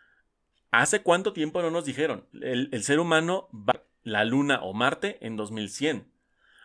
¿Hace 0.71 1.01
cuánto 1.01 1.33
tiempo 1.33 1.61
no 1.61 1.71
nos 1.71 1.85
dijeron? 1.85 2.25
El, 2.33 2.83
ser 2.83 2.99
humano 2.99 3.49
va 3.53 3.73
a 3.73 3.83
la 4.03 4.25
Luna 4.25 4.61
o 4.61 4.73
Marte 4.73 5.17
en 5.25 5.35
2100. 5.35 6.07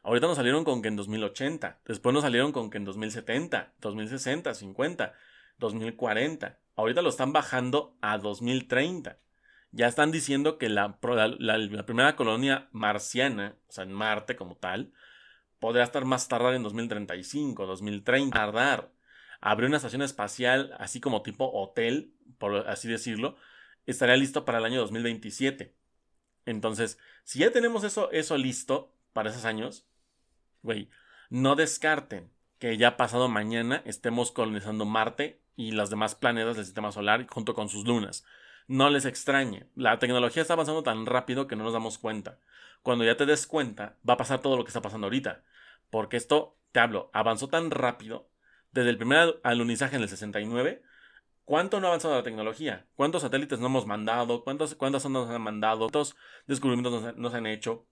Ahorita 0.02 0.26
nos 0.26 0.36
salieron 0.36 0.64
con 0.64 0.82
que 0.82 0.88
en 0.88 0.96
2080. 0.96 1.80
Después 1.86 2.12
nos 2.12 2.22
salieron 2.22 2.52
con 2.52 2.70
que 2.70 2.78
en 2.78 2.84
2070, 2.84 3.72
2060, 3.80 4.54
50, 4.54 5.14
2040. 5.58 6.58
Ahorita 6.74 7.02
lo 7.02 7.08
están 7.08 7.32
bajando 7.32 7.96
a 8.00 8.18
2030. 8.18 9.18
Ya 9.72 9.86
están 9.88 10.12
diciendo 10.12 10.58
que 10.58 10.68
la, 10.68 10.98
primera 11.00 12.14
colonia 12.14 12.68
marciana, 12.72 13.56
o 13.68 13.72
sea, 13.72 13.84
en 13.84 13.92
Marte 13.92 14.36
como 14.36 14.56
tal, 14.56 14.92
podría 15.58 15.82
estar 15.84 16.04
más 16.04 16.28
tardar 16.28 16.54
en 16.54 16.62
2035, 16.62 17.66
2030. 17.66 18.38
Tardar. 18.38 18.92
Habría 19.40 19.68
una 19.68 19.78
estación 19.78 20.02
espacial 20.02 20.76
así 20.78 21.00
como 21.00 21.22
tipo 21.22 21.50
hotel, 21.52 22.14
por 22.38 22.68
así 22.68 22.86
decirlo, 22.86 23.36
estaría 23.86 24.16
listo 24.16 24.44
para 24.44 24.58
el 24.58 24.64
año 24.66 24.80
2027. 24.80 25.74
Entonces, 26.44 26.98
si 27.24 27.40
ya 27.40 27.50
tenemos 27.50 27.82
eso, 27.84 28.10
eso 28.12 28.36
listo 28.36 28.94
para 29.12 29.30
esos 29.30 29.44
años, 29.44 29.86
güey, 30.62 30.90
no 31.30 31.56
descarten 31.56 32.30
que 32.58 32.76
ya 32.76 32.96
pasado 32.96 33.28
mañana 33.28 33.82
estemos 33.86 34.32
colonizando 34.32 34.84
Marte 34.84 35.40
y 35.56 35.72
los 35.72 35.90
demás 35.90 36.14
planetas 36.14 36.56
del 36.56 36.64
sistema 36.64 36.92
solar 36.92 37.26
junto 37.26 37.54
con 37.54 37.68
sus 37.68 37.86
lunas. 37.86 38.24
No 38.68 38.90
les 38.90 39.04
extrañe, 39.04 39.66
la 39.74 39.98
tecnología 39.98 40.42
está 40.42 40.54
avanzando 40.54 40.82
tan 40.82 41.06
rápido 41.06 41.46
que 41.46 41.56
no 41.56 41.64
nos 41.64 41.72
damos 41.72 41.98
cuenta. 41.98 42.38
Cuando 42.82 43.04
ya 43.04 43.16
te 43.16 43.26
des 43.26 43.46
cuenta, 43.46 43.96
va 44.08 44.14
a 44.14 44.18
pasar 44.18 44.40
todo 44.40 44.56
lo 44.56 44.64
que 44.64 44.68
está 44.68 44.82
pasando 44.82 45.06
ahorita. 45.06 45.42
Porque 45.90 46.16
esto, 46.16 46.58
te 46.72 46.80
hablo, 46.80 47.10
avanzó 47.12 47.48
tan 47.48 47.70
rápido. 47.70 48.28
Desde 48.72 48.90
el 48.90 48.96
primer 48.96 49.40
alunizaje 49.42 49.96
en 49.96 50.02
el 50.02 50.08
69 50.08 50.82
¿Cuánto 51.44 51.80
no 51.80 51.86
ha 51.86 51.90
avanzado 51.90 52.14
la 52.14 52.22
tecnología? 52.22 52.86
¿Cuántos 52.94 53.22
satélites 53.22 53.58
no 53.58 53.66
hemos 53.66 53.86
mandado? 53.86 54.44
¿Cuántos, 54.44 54.74
¿Cuántas 54.76 55.04
ondas 55.04 55.26
nos 55.26 55.34
han 55.34 55.42
mandado? 55.42 55.80
¿Cuántos 55.80 56.16
descubrimientos 56.46 57.16
nos, 57.16 57.34
han 57.34 57.46
hecho? 57.46 57.86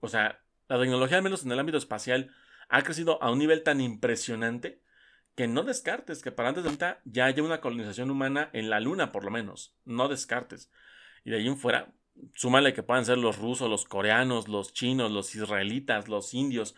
O 0.00 0.08
sea, 0.08 0.42
la 0.68 0.78
tecnología, 0.78 1.16
al 1.16 1.22
menos 1.22 1.44
en 1.44 1.52
el 1.52 1.58
ámbito 1.58 1.78
espacial, 1.78 2.30
ha 2.68 2.82
crecido 2.82 3.22
a 3.22 3.30
un 3.30 3.38
nivel 3.38 3.62
tan 3.62 3.80
impresionante 3.80 4.82
que 5.40 5.48
no 5.48 5.62
descartes 5.62 6.20
que 6.20 6.32
para 6.32 6.50
antes 6.50 6.64
de 6.64 6.68
ahorita 6.68 7.00
ya 7.06 7.24
haya 7.24 7.42
una 7.42 7.62
colonización 7.62 8.10
humana 8.10 8.50
en 8.52 8.68
la 8.68 8.78
Luna, 8.78 9.10
por 9.10 9.24
lo 9.24 9.30
menos. 9.30 9.74
No 9.86 10.06
descartes. 10.06 10.70
Y 11.24 11.30
de 11.30 11.38
ahí 11.38 11.46
en 11.46 11.56
fuera, 11.56 11.94
súmale 12.34 12.74
que 12.74 12.82
puedan 12.82 13.06
ser 13.06 13.16
los 13.16 13.38
rusos, 13.38 13.70
los 13.70 13.86
coreanos, 13.86 14.48
los 14.48 14.74
chinos, 14.74 15.10
los 15.10 15.34
israelitas, 15.34 16.08
los 16.08 16.34
indios. 16.34 16.74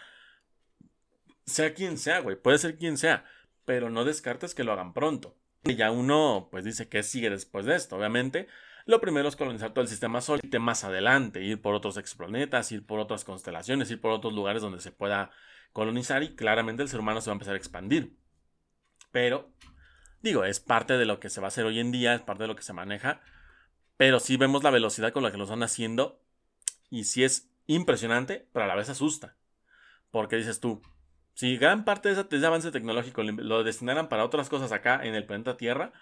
Sea 1.44 1.75
quien 1.75 1.98
sea, 1.98 2.20
güey. 2.20 2.37
Puede 2.37 2.59
ser 2.59 2.79
quien 2.79 2.98
sea. 2.98 3.25
Pero 3.64 3.90
no 3.90 4.05
descartes 4.05 4.55
que 4.55 4.62
lo 4.62 4.70
hagan 4.70 4.92
pronto. 4.94 5.37
Y 5.64 5.75
ya 5.75 5.90
uno, 5.90 6.46
pues 6.53 6.62
dice 6.62 6.88
que 6.88 7.03
sigue 7.03 7.31
después 7.31 7.66
de 7.66 7.75
esto. 7.75 7.96
Obviamente, 7.96 8.46
lo 8.87 9.01
primero 9.01 9.29
es 9.29 9.35
colonizar 9.35 9.72
todo 9.72 9.83
el 9.83 9.88
sistema 9.88 10.20
solar 10.20 10.40
más 10.61 10.85
adelante, 10.85 11.42
ir 11.42 11.61
por 11.61 11.75
otros 11.75 11.96
exoplanetas, 11.96 12.70
ir 12.70 12.87
por 12.87 13.01
otras 13.01 13.25
constelaciones, 13.25 13.90
ir 13.90 14.01
por 14.01 14.12
otros 14.12 14.33
lugares 14.35 14.62
donde 14.62 14.79
se 14.79 14.92
pueda 14.92 15.33
colonizar 15.72 16.22
y 16.22 16.37
claramente 16.37 16.85
el 16.85 16.88
ser 16.88 17.01
humano 17.01 17.20
se 17.20 17.29
va 17.29 17.33
a 17.33 17.35
empezar 17.35 17.55
a 17.55 17.59
expandir. 17.59 18.22
Pero, 19.12 19.51
digo, 20.20 20.44
es 20.44 20.59
parte 20.59 20.98
de 20.98 21.05
lo 21.05 21.20
que 21.20 21.31
se 21.31 21.40
va 21.40 21.46
a 21.46 21.48
hacer 21.48 21.64
hoy 21.64 21.79
en 21.79 21.92
día, 21.92 22.14
es 22.14 22.22
parte 22.22 22.44
de 22.44 22.48
lo 22.48 22.57
que 22.57 22.62
se 22.62 22.72
maneja, 22.72 23.20
pero 23.96 24.18
sí 24.18 24.37
vemos 24.37 24.64
la 24.64 24.70
velocidad 24.70 25.12
con 25.12 25.22
la 25.22 25.31
que 25.31 25.37
lo 25.37 25.44
están 25.44 25.62
haciendo 25.62 26.20
y 26.90 27.05
sí 27.05 27.22
es 27.22 27.51
impresionante, 27.66 28.48
pero 28.53 28.64
a 28.64 28.68
la 28.68 28.75
vez 28.75 28.88
asusta. 28.88 29.37
Porque 30.11 30.37
dices 30.37 30.61
tú, 30.61 30.83
si 31.35 31.57
gran 31.57 31.85
parte 31.85 32.12
de 32.12 32.20
ese, 32.20 32.46
avance 32.46 32.70
tecnológico 32.70 33.22
lo 33.22 33.64
destinaran 33.64 34.09
para 34.09 34.25
otras 34.25 34.48
cosas 34.48 34.72
acá 34.72 35.01
en 35.03 35.14
el 35.14 35.25
planeta 35.25 35.57
Tierra, 35.57 35.92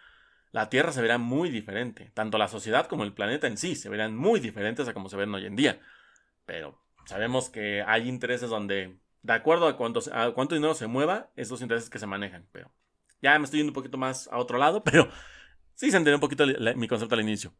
la 0.52 0.68
Tierra 0.68 0.92
se 0.92 1.02
verá 1.02 1.18
muy 1.18 1.50
diferente. 1.50 2.10
Tanto 2.14 2.38
la 2.38 2.48
sociedad 2.48 2.86
como 2.86 3.04
el 3.04 3.12
planeta 3.12 3.46
en 3.46 3.56
sí 3.56 3.76
se 3.76 3.88
verán 3.88 4.16
muy 4.16 4.40
diferentes 4.40 4.88
a 4.88 4.94
como 4.94 5.08
se 5.08 5.16
ven 5.16 5.32
hoy 5.34 5.46
en 5.46 5.56
día. 5.56 5.80
Pero 6.46 6.80
sabemos 7.04 7.50
que 7.50 7.82
hay 7.86 8.08
intereses 8.08 8.50
donde, 8.50 8.96
de 9.22 9.32
acuerdo 9.32 9.68
a 9.68 9.76
cuánto, 9.76 10.00
a 10.12 10.32
cuánto 10.34 10.56
dinero 10.56 10.74
se 10.74 10.88
mueva, 10.88 11.30
esos 11.36 11.62
intereses 11.62 11.90
que 11.90 12.00
se 12.00 12.06
manejan. 12.06 12.48
Pero 12.50 12.72
ya 13.22 13.38
me 13.38 13.44
estoy 13.44 13.58
yendo 13.58 13.70
un 13.70 13.74
poquito 13.74 13.98
más 13.98 14.28
a 14.28 14.38
otro 14.38 14.58
lado, 14.58 14.82
pero 14.84 15.08
sí 15.74 15.90
se 15.90 15.96
entendió 15.96 16.16
un 16.16 16.20
poquito 16.20 16.44
mi 16.76 16.88
concepto 16.88 17.14
al 17.14 17.20
inicio. 17.20 17.52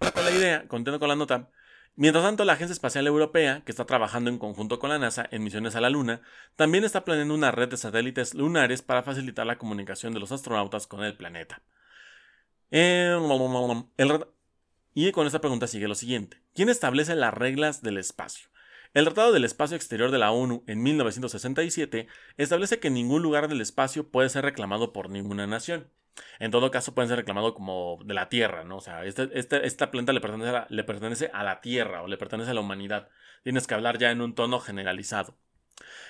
la 0.00 0.30
idea, 0.30 0.66
contento 0.68 0.98
con 0.98 1.08
la 1.08 1.16
nota, 1.16 1.50
Mientras 1.96 2.24
tanto, 2.24 2.44
la 2.44 2.54
Agencia 2.54 2.72
Espacial 2.72 3.06
Europea, 3.06 3.62
que 3.64 3.72
está 3.72 3.84
trabajando 3.84 4.30
en 4.30 4.38
conjunto 4.38 4.78
con 4.78 4.90
la 4.90 4.98
NASA 4.98 5.28
en 5.30 5.42
misiones 5.42 5.76
a 5.76 5.80
la 5.80 5.90
Luna, 5.90 6.22
también 6.56 6.84
está 6.84 7.04
planeando 7.04 7.34
una 7.34 7.50
red 7.50 7.68
de 7.68 7.76
satélites 7.76 8.34
lunares 8.34 8.80
para 8.80 9.02
facilitar 9.02 9.46
la 9.46 9.58
comunicación 9.58 10.14
de 10.14 10.20
los 10.20 10.32
astronautas 10.32 10.86
con 10.86 11.04
el 11.04 11.16
planeta. 11.16 11.62
y 14.94 15.12
con 15.12 15.26
esta 15.26 15.40
pregunta 15.40 15.66
sigue 15.66 15.88
lo 15.88 15.94
siguiente. 15.94 16.40
¿Quién 16.54 16.68
establece 16.68 17.14
las 17.16 17.34
reglas 17.34 17.82
del 17.82 17.98
espacio? 17.98 18.48
El 18.92 19.04
Tratado 19.04 19.32
del 19.32 19.44
Espacio 19.44 19.76
Exterior 19.76 20.10
de 20.10 20.18
la 20.18 20.32
ONU 20.32 20.64
en 20.66 20.82
1967 20.82 22.08
establece 22.36 22.80
que 22.80 22.90
ningún 22.90 23.22
lugar 23.22 23.46
del 23.46 23.60
espacio 23.60 24.10
puede 24.10 24.28
ser 24.28 24.44
reclamado 24.44 24.92
por 24.92 25.10
ninguna 25.10 25.46
nación. 25.46 25.88
En 26.40 26.50
todo 26.50 26.72
caso, 26.72 26.92
pueden 26.92 27.08
ser 27.08 27.18
reclamados 27.18 27.54
como 27.54 28.00
de 28.04 28.14
la 28.14 28.28
Tierra, 28.28 28.64
¿no? 28.64 28.78
O 28.78 28.80
sea, 28.80 29.04
este, 29.04 29.30
este, 29.34 29.64
esta 29.64 29.92
planta 29.92 30.12
le 30.12 30.20
pertenece, 30.20 30.50
a 30.50 30.52
la, 30.52 30.66
le 30.68 30.82
pertenece 30.82 31.30
a 31.32 31.44
la 31.44 31.60
Tierra 31.60 32.02
o 32.02 32.08
le 32.08 32.16
pertenece 32.16 32.50
a 32.50 32.54
la 32.54 32.60
humanidad. 32.62 33.08
Tienes 33.44 33.68
que 33.68 33.74
hablar 33.74 33.98
ya 33.98 34.10
en 34.10 34.20
un 34.20 34.34
tono 34.34 34.58
generalizado. 34.58 35.38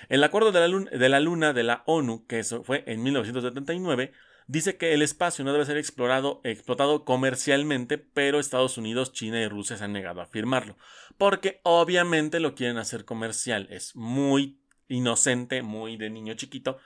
El 0.09 0.23
Acuerdo 0.23 0.51
de 0.51 0.59
la, 0.59 0.67
Luna, 0.67 0.89
de 0.89 1.09
la 1.09 1.19
Luna 1.19 1.53
de 1.53 1.63
la 1.63 1.83
ONU, 1.85 2.25
que 2.25 2.43
fue 2.43 2.83
en 2.87 3.03
1979, 3.03 4.11
dice 4.51 4.75
que 4.75 4.93
el 4.93 5.01
espacio 5.01 5.45
no 5.45 5.53
debe 5.53 5.65
ser 5.65 5.77
explorado, 5.77 6.41
explotado 6.43 7.05
comercialmente, 7.05 7.97
pero 7.97 8.37
Estados 8.37 8.77
Unidos, 8.77 9.13
China 9.13 9.39
y 9.39 9.47
Rusia 9.47 9.77
se 9.77 9.85
han 9.85 9.93
negado 9.93 10.19
a 10.19 10.25
firmarlo, 10.25 10.75
porque 11.17 11.61
obviamente 11.63 12.41
lo 12.41 12.53
quieren 12.53 12.77
hacer 12.77 13.05
comercial. 13.05 13.67
Es 13.71 13.95
muy 13.95 14.61
inocente, 14.89 15.61
muy 15.61 15.95
de 15.95 16.09
niño 16.09 16.33
chiquito, 16.33 16.79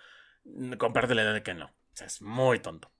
comprarte 0.78 1.16
la 1.16 1.24
idea 1.24 1.34
de 1.34 1.42
que 1.42 1.56
no. 1.56 1.74
Es 2.00 2.22
muy 2.22 2.60
tonto. 2.60 2.92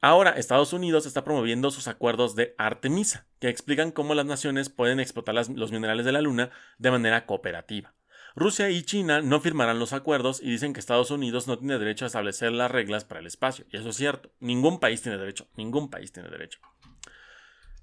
Ahora, 0.00 0.30
Estados 0.30 0.72
Unidos 0.72 1.06
está 1.06 1.22
promoviendo 1.22 1.70
sus 1.70 1.86
acuerdos 1.86 2.34
de 2.34 2.56
Artemisa, 2.58 3.28
que 3.38 3.48
explican 3.48 3.92
cómo 3.92 4.14
las 4.14 4.26
naciones 4.26 4.68
pueden 4.68 4.98
explotar 4.98 5.34
los 5.34 5.70
minerales 5.70 6.04
de 6.04 6.12
la 6.12 6.22
Luna 6.22 6.50
de 6.78 6.90
manera 6.90 7.24
cooperativa. 7.24 7.94
Rusia 8.36 8.68
y 8.70 8.82
China 8.82 9.22
no 9.22 9.40
firmarán 9.40 9.78
los 9.78 9.92
acuerdos 9.92 10.40
y 10.42 10.50
dicen 10.50 10.72
que 10.72 10.80
Estados 10.80 11.10
Unidos 11.10 11.46
no 11.46 11.58
tiene 11.58 11.78
derecho 11.78 12.04
a 12.04 12.08
establecer 12.08 12.52
las 12.52 12.70
reglas 12.70 13.04
para 13.04 13.20
el 13.20 13.26
espacio. 13.26 13.64
Y 13.70 13.76
eso 13.76 13.90
es 13.90 13.96
cierto. 13.96 14.32
Ningún 14.40 14.80
país 14.80 15.02
tiene 15.02 15.18
derecho. 15.18 15.46
Ningún 15.56 15.88
país 15.88 16.10
tiene 16.12 16.28
derecho. 16.28 16.58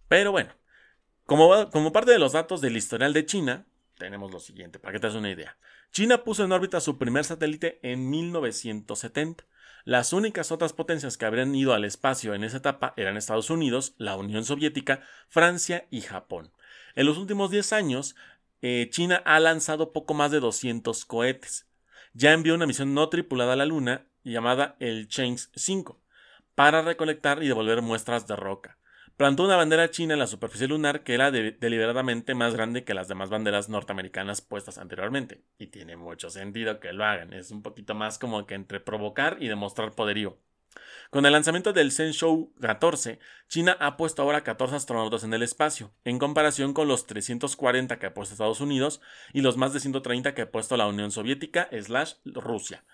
Pero 0.10 0.34
bueno, 0.34 0.52
como, 1.26 1.94
parte 1.94 2.12
de 2.12 2.20
los 2.20 2.34
datos 2.34 2.60
del 2.60 2.76
historial 2.76 3.14
de 3.14 3.26
China, 3.26 3.66
tenemos 3.98 4.30
lo 4.32 4.42
siguiente, 4.42 4.78
para 4.78 4.92
que 4.92 5.00
te 5.00 5.08
des 5.08 5.16
una 5.16 5.32
idea. 5.32 5.58
China 5.94 6.26
puso 6.26 6.44
en 6.44 6.52
órbita 6.52 6.82
su 6.82 6.98
primer 6.98 7.24
satélite 7.24 7.80
en 7.82 8.10
1970. 8.10 9.46
Las 9.86 10.12
únicas 10.12 10.52
otras 10.52 10.74
potencias 10.74 11.18
que 11.18 11.26
habrían 11.26 11.56
ido 11.56 11.74
al 11.74 11.86
espacio 11.86 12.34
en 12.34 12.44
esa 12.44 12.58
etapa 12.58 12.94
eran 12.98 13.16
Estados 13.16 13.50
Unidos, 13.50 13.96
la 13.98 14.18
Unión 14.18 14.44
Soviética, 14.44 15.02
Francia 15.30 15.88
y 15.90 16.02
Japón. 16.02 16.52
En 16.96 17.06
los 17.06 17.18
últimos 17.18 17.50
10 17.50 17.72
años, 17.72 18.16
eh, 18.62 18.88
China 18.92 19.22
ha 19.26 19.40
lanzado 19.40 19.92
poco 19.92 20.14
más 20.14 20.32
de 20.32 20.40
200 20.40 21.06
cohetes. 21.06 21.68
Ya 22.14 22.34
envió 22.34 22.56
una 22.56 22.68
misión 22.68 22.94
no 22.94 23.10
tripulada 23.10 23.54
a 23.54 23.56
la 23.56 23.66
Luna 23.66 24.08
llamada 24.24 24.76
el 24.80 25.08
Chang'e 25.08 25.50
5 25.56 26.00
para 26.56 26.82
recolectar 26.82 27.42
y 27.42 27.48
devolver 27.48 27.82
muestras 27.82 28.28
de 28.28 28.36
roca. 28.36 28.78
Plantó 29.18 29.44
una 29.44 29.56
bandera 29.56 29.92
china 29.92 30.14
en 30.14 30.20
la 30.20 30.28
superficie 30.28 30.68
lunar 30.68 31.04
que 31.04 31.14
era 31.14 31.32
deliberadamente 31.32 32.34
más 32.34 32.56
grande 32.56 32.84
que 32.84 32.94
las 32.94 33.08
demás 33.08 33.30
banderas 33.30 33.70
norteamericanas 33.70 34.42
puestas 34.42 34.78
anteriormente. 34.78 35.44
Y 35.60 35.68
tiene 35.68 35.96
mucho 35.96 36.30
sentido 36.30 36.80
que 36.80 36.92
lo 36.92 37.06
hagan. 37.06 37.34
Es 37.34 37.52
un 37.52 37.62
poquito 37.62 37.94
más 37.94 38.18
como 38.18 38.48
que 38.48 38.56
entre 38.56 38.80
provocar 38.80 39.38
y 39.40 39.48
demostrar 39.48 39.92
poderío. 39.92 40.40
Con 41.10 41.26
el 41.26 41.34
lanzamiento 41.34 41.74
del 41.74 41.90
Shenzhou 41.92 42.54
14, 42.62 43.20
China 43.50 43.76
ha 43.80 43.98
puesto 43.98 44.22
ahora 44.22 44.44
14 44.44 44.78
astronautas 44.78 45.24
en 45.24 45.34
el 45.34 45.44
espacio, 45.44 45.92
en 46.06 46.20
comparación 46.20 46.74
con 46.74 46.88
los 46.88 47.06
340 47.06 48.00
que 48.00 48.06
ha 48.06 48.14
puesto 48.14 48.34
Estados 48.34 48.62
Unidos 48.62 49.02
y 49.34 49.42
los 49.42 49.58
más 49.58 49.74
de 49.74 49.82
130 49.82 50.34
que 50.34 50.44
ha 50.44 50.52
puesto 50.52 50.78
la 50.78 50.88
Unión 50.88 51.12
Soviética 51.12 51.68
slash 51.72 52.14
Rusia. 52.26 52.86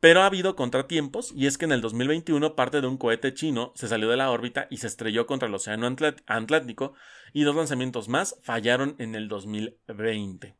Pero 0.00 0.20
ha 0.20 0.26
habido 0.26 0.56
contratiempos 0.56 1.32
y 1.34 1.46
es 1.46 1.56
que 1.56 1.64
en 1.64 1.72
el 1.72 1.80
2021 1.80 2.56
parte 2.56 2.80
de 2.80 2.86
un 2.86 2.98
cohete 2.98 3.32
chino 3.32 3.72
se 3.74 3.88
salió 3.88 4.10
de 4.10 4.16
la 4.16 4.30
órbita 4.30 4.66
y 4.68 4.78
se 4.78 4.88
estrelló 4.88 5.26
contra 5.26 5.48
el 5.48 5.54
Océano 5.54 5.86
Atlántico 6.26 6.94
y 7.32 7.44
dos 7.44 7.56
lanzamientos 7.56 8.08
más 8.08 8.36
fallaron 8.42 8.96
en 8.98 9.14
el 9.14 9.28
2020. 9.28 10.56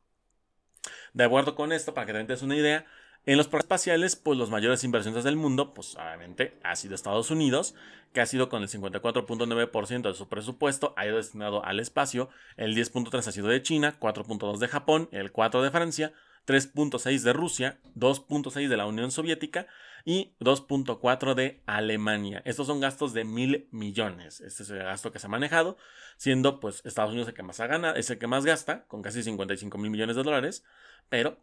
De 1.12 1.25
acuerdo 1.25 1.55
con 1.55 1.73
esto, 1.73 1.93
para 1.93 2.07
que 2.07 2.12
te 2.12 2.25
des 2.25 2.43
una 2.43 2.57
idea, 2.57 2.87
en 3.26 3.37
los 3.38 3.46
programas 3.46 3.64
espaciales, 3.64 4.16
pues 4.16 4.38
los 4.38 4.50
mayores 4.50 4.84
inversionistas 4.84 5.24
del 5.24 5.37
mundo, 5.37 5.72
pues 5.72 5.94
obviamente 5.96 6.58
ha 6.62 6.76
sido 6.76 6.94
Estados 6.94 7.30
Unidos, 7.30 7.74
que 8.12 8.20
ha 8.20 8.26
sido 8.26 8.48
con 8.48 8.62
el 8.62 8.68
54.9% 8.68 10.02
de 10.02 10.14
su 10.14 10.28
presupuesto, 10.28 10.92
ha 10.96 11.06
ido 11.06 11.16
destinado 11.16 11.64
al 11.64 11.80
espacio, 11.80 12.28
el 12.56 12.76
10.3% 12.76 13.26
ha 13.26 13.32
sido 13.32 13.48
de 13.48 13.62
China, 13.62 13.96
4.2% 13.98 14.58
de 14.58 14.68
Japón, 14.68 15.08
el 15.10 15.32
4% 15.32 15.62
de 15.62 15.70
Francia, 15.70 16.12
3.6 16.46 17.22
de 17.22 17.32
Rusia, 17.32 17.78
2.6 17.96 18.68
de 18.68 18.76
la 18.76 18.87
Unión 18.87 19.10
Soviética 19.10 19.66
y 20.04 20.34
2.4 20.40 21.34
de 21.34 21.62
Alemania. 21.64 22.42
Estos 22.44 22.66
son 22.66 22.80
gastos 22.80 23.14
de 23.14 23.24
mil 23.24 23.68
millones. 23.70 24.42
Este 24.42 24.62
es 24.62 24.70
el 24.70 24.80
gasto 24.80 25.10
que 25.10 25.18
se 25.18 25.26
ha 25.26 25.30
manejado, 25.30 25.78
siendo 26.18 26.60
pues 26.60 26.82
Estados 26.84 27.12
Unidos 27.12 27.28
el 27.28 27.34
que 27.34 27.42
más 27.42 27.60
ha 27.60 27.66
ganado, 27.66 27.96
es 27.96 28.10
el 28.10 28.18
que 28.18 28.26
más 28.26 28.44
gasta, 28.44 28.84
con 28.87 29.00
casi 29.00 29.22
55 29.22 29.78
mil 29.78 29.90
millones 29.90 30.16
de 30.16 30.22
dólares, 30.22 30.64
pero 31.08 31.38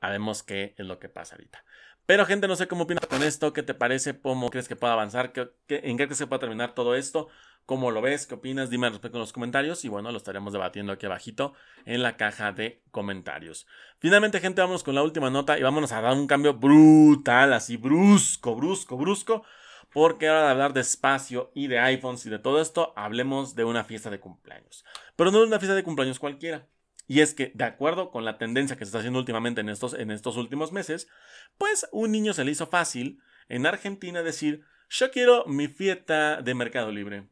sabemos 0.00 0.42
qué 0.42 0.74
es 0.76 0.86
lo 0.86 0.98
que 0.98 1.08
pasa 1.08 1.34
ahorita. 1.34 1.64
Pero 2.06 2.24
gente, 2.24 2.48
no 2.48 2.56
sé 2.56 2.68
cómo 2.68 2.84
opinas 2.84 3.04
con 3.06 3.22
esto, 3.22 3.52
qué 3.52 3.62
te 3.62 3.74
parece, 3.74 4.18
cómo 4.18 4.48
crees 4.48 4.66
que 4.66 4.76
pueda 4.76 4.94
avanzar, 4.94 5.30
¿Qué, 5.32 5.50
en 5.68 5.98
qué 5.98 6.06
crees 6.06 6.18
que 6.18 6.26
pueda 6.26 6.40
terminar 6.40 6.74
todo 6.74 6.94
esto. 6.94 7.28
¿Cómo 7.66 7.90
lo 7.90 8.00
ves? 8.00 8.26
¿Qué 8.26 8.34
opinas? 8.34 8.70
Dime 8.70 8.86
al 8.86 8.94
respecto 8.94 9.18
en 9.18 9.20
los 9.20 9.34
comentarios 9.34 9.84
y 9.84 9.88
bueno, 9.88 10.10
lo 10.10 10.16
estaremos 10.16 10.54
debatiendo 10.54 10.90
aquí 10.90 11.04
abajito 11.04 11.52
en 11.84 12.02
la 12.02 12.16
caja 12.16 12.50
de 12.52 12.80
comentarios. 12.92 13.66
Finalmente, 13.98 14.40
gente, 14.40 14.62
vamos 14.62 14.82
con 14.82 14.94
la 14.94 15.02
última 15.02 15.28
nota 15.28 15.58
y 15.58 15.62
vámonos 15.62 15.92
a 15.92 16.00
dar 16.00 16.14
un 16.14 16.26
cambio 16.26 16.54
brutal, 16.54 17.52
así 17.52 17.76
brusco, 17.76 18.54
brusco, 18.54 18.96
brusco. 18.96 19.44
Porque 19.92 20.28
ahora 20.28 20.44
de 20.44 20.50
hablar 20.50 20.72
de 20.72 20.80
espacio 20.80 21.50
y 21.54 21.66
de 21.66 21.78
iPhones 21.78 22.24
y 22.24 22.30
de 22.30 22.38
todo 22.38 22.62
esto, 22.62 22.94
hablemos 22.96 23.54
de 23.54 23.64
una 23.64 23.84
fiesta 23.84 24.08
de 24.08 24.18
cumpleaños. 24.18 24.82
Pero 25.14 25.30
no 25.30 25.40
de 25.40 25.46
una 25.46 25.58
fiesta 25.58 25.74
de 25.74 25.84
cumpleaños 25.84 26.18
cualquiera. 26.18 26.66
Y 27.08 27.20
es 27.22 27.34
que, 27.34 27.50
de 27.54 27.64
acuerdo 27.64 28.10
con 28.10 28.26
la 28.26 28.36
tendencia 28.36 28.76
que 28.76 28.84
se 28.84 28.90
está 28.90 28.98
haciendo 28.98 29.18
últimamente 29.18 29.62
en 29.62 29.70
estos, 29.70 29.94
en 29.94 30.10
estos 30.10 30.36
últimos 30.36 30.72
meses, 30.72 31.08
pues 31.56 31.88
un 31.90 32.12
niño 32.12 32.34
se 32.34 32.44
le 32.44 32.52
hizo 32.52 32.66
fácil 32.66 33.20
en 33.48 33.64
Argentina 33.64 34.22
decir, 34.22 34.62
yo 34.90 35.10
quiero 35.10 35.46
mi 35.46 35.68
fiesta 35.68 36.42
de 36.42 36.54
Mercado 36.54 36.92
Libre 36.92 37.26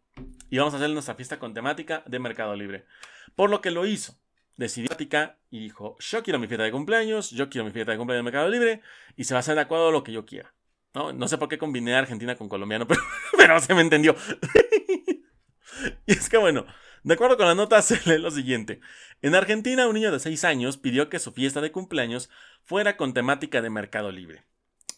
y 0.48 0.56
vamos 0.56 0.72
a 0.72 0.78
hacer 0.78 0.88
nuestra 0.90 1.14
fiesta 1.14 1.38
con 1.38 1.52
temática 1.52 2.02
de 2.06 2.18
Mercado 2.18 2.56
Libre. 2.56 2.86
Por 3.34 3.50
lo 3.50 3.60
que 3.60 3.70
lo 3.70 3.86
hizo. 3.86 4.18
Decidió 4.56 4.88
y 5.50 5.58
dijo, 5.58 5.98
yo 6.00 6.22
quiero 6.22 6.38
mi 6.38 6.46
fiesta 6.46 6.64
de 6.64 6.72
cumpleaños, 6.72 7.30
yo 7.30 7.50
quiero 7.50 7.66
mi 7.66 7.70
fiesta 7.70 7.92
de 7.92 7.98
cumpleaños 7.98 8.20
de 8.20 8.30
Mercado 8.30 8.48
Libre 8.48 8.80
y 9.14 9.24
se 9.24 9.34
va 9.34 9.38
a 9.38 9.40
hacer 9.40 9.56
de 9.56 9.60
acuerdo 9.60 9.92
lo 9.92 10.02
que 10.02 10.12
yo 10.12 10.24
quiera. 10.24 10.54
No, 10.94 11.12
no 11.12 11.28
sé 11.28 11.36
por 11.36 11.50
qué 11.50 11.58
combiné 11.58 11.94
Argentina 11.94 12.36
con 12.36 12.48
colombiano, 12.48 12.86
pero, 12.88 13.02
pero 13.36 13.60
se 13.60 13.74
me 13.74 13.82
entendió. 13.82 14.16
y 16.06 16.12
es 16.12 16.30
que 16.30 16.38
bueno, 16.38 16.64
de 17.06 17.14
acuerdo 17.14 17.36
con 17.36 17.46
la 17.46 17.54
nota 17.54 17.80
se 17.82 18.00
lee 18.04 18.20
lo 18.20 18.30
siguiente. 18.30 18.80
En 19.22 19.34
Argentina 19.34 19.86
un 19.86 19.94
niño 19.94 20.12
de 20.12 20.20
6 20.20 20.44
años 20.44 20.76
pidió 20.76 21.08
que 21.08 21.18
su 21.18 21.32
fiesta 21.32 21.60
de 21.60 21.72
cumpleaños 21.72 22.28
fuera 22.64 22.96
con 22.96 23.14
temática 23.14 23.62
de 23.62 23.70
Mercado 23.70 24.10
Libre 24.10 24.44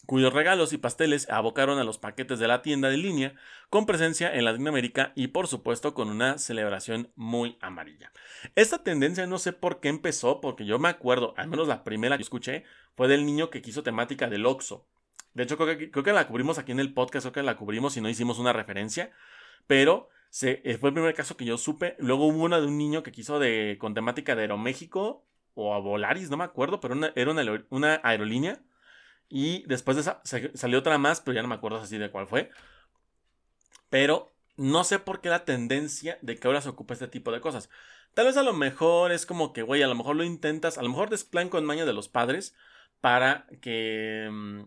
cuyos 0.09 0.33
regalos 0.33 0.73
y 0.73 0.79
pasteles 0.79 1.29
abocaron 1.29 1.77
a 1.77 1.83
los 1.83 1.99
paquetes 1.99 2.39
de 2.39 2.47
la 2.47 2.63
tienda 2.63 2.89
de 2.89 2.97
línea, 2.97 3.35
con 3.69 3.85
presencia 3.85 4.33
en 4.33 4.43
Latinoamérica 4.43 5.11
y 5.13 5.27
por 5.27 5.45
supuesto 5.45 5.93
con 5.93 6.09
una 6.09 6.39
celebración 6.39 7.11
muy 7.15 7.59
amarilla. 7.61 8.11
Esta 8.55 8.81
tendencia 8.81 9.27
no 9.27 9.37
sé 9.37 9.53
por 9.53 9.79
qué 9.79 9.89
empezó, 9.89 10.41
porque 10.41 10.65
yo 10.65 10.79
me 10.79 10.89
acuerdo, 10.89 11.35
al 11.37 11.47
menos 11.47 11.67
la 11.67 11.83
primera 11.83 12.17
que 12.17 12.23
escuché, 12.23 12.63
fue 12.97 13.07
del 13.07 13.23
niño 13.23 13.51
que 13.51 13.61
quiso 13.61 13.83
temática 13.83 14.27
del 14.27 14.47
Oxxo. 14.47 14.87
De 15.35 15.43
hecho, 15.43 15.57
creo 15.57 15.77
que, 15.77 15.91
creo 15.91 16.03
que 16.03 16.11
la 16.11 16.27
cubrimos 16.27 16.57
aquí 16.57 16.71
en 16.71 16.79
el 16.79 16.91
podcast, 16.91 17.25
creo 17.25 17.33
que 17.33 17.43
la 17.43 17.55
cubrimos 17.55 17.95
y 17.95 18.01
no 18.01 18.09
hicimos 18.09 18.39
una 18.39 18.51
referencia, 18.51 19.11
pero 19.67 20.09
se, 20.29 20.61
eh, 20.63 20.77
fue 20.77 20.89
el 20.89 20.93
primer 20.93 21.13
caso 21.15 21.37
que 21.37 21.45
yo 21.45 21.57
supe. 21.57 21.95
Luego 21.99 22.27
hubo 22.27 22.43
una 22.43 22.59
de 22.59 22.67
un 22.67 22.77
niño 22.77 23.03
que 23.03 23.11
quiso 23.11 23.39
de, 23.39 23.77
con 23.79 23.93
temática 23.93 24.35
de 24.35 24.43
Aeroméxico 24.43 25.25
o 25.55 25.73
a 25.73 25.79
Volaris, 25.79 26.29
no 26.29 26.37
me 26.37 26.43
acuerdo, 26.43 26.79
pero 26.79 26.95
era 27.15 27.31
una, 27.69 27.99
aerolínea 28.03 28.61
y 29.29 29.65
después 29.67 29.97
de 29.97 30.01
esa 30.01 30.21
salió 30.55 30.79
otra 30.79 30.97
más, 30.97 31.21
pero 31.21 31.35
ya 31.35 31.41
no 31.41 31.47
me 31.49 31.55
acuerdo 31.55 31.77
así 31.79 31.97
de 31.97 32.11
cuál 32.11 32.27
fue. 32.27 32.49
Pero 33.89 34.31
no 34.57 34.83
sé 34.83 34.99
por 34.99 35.21
qué 35.21 35.29
la 35.29 35.45
tendencia 35.45 36.17
de 36.21 36.37
que 36.37 36.47
ahora 36.47 36.61
se 36.61 36.69
ocupe 36.69 36.93
este 36.93 37.07
tipo 37.07 37.31
de 37.31 37.41
cosas. 37.41 37.69
Tal 38.13 38.25
vez 38.25 38.37
a 38.37 38.43
lo 38.43 38.53
mejor 38.53 39.11
es 39.11 39.25
como 39.25 39.53
que, 39.53 39.61
güey, 39.63 39.83
a 39.83 39.87
lo 39.87 39.95
mejor 39.95 40.15
lo 40.15 40.23
intentas, 40.23 40.77
a 40.77 40.83
lo 40.83 40.89
mejor 40.89 41.09
desplan 41.09 41.49
con 41.49 41.65
maña 41.65 41.85
de 41.85 41.93
los 41.93 42.09
padres 42.09 42.55
para 43.01 43.47
que, 43.61 44.29
mm, 44.31 44.63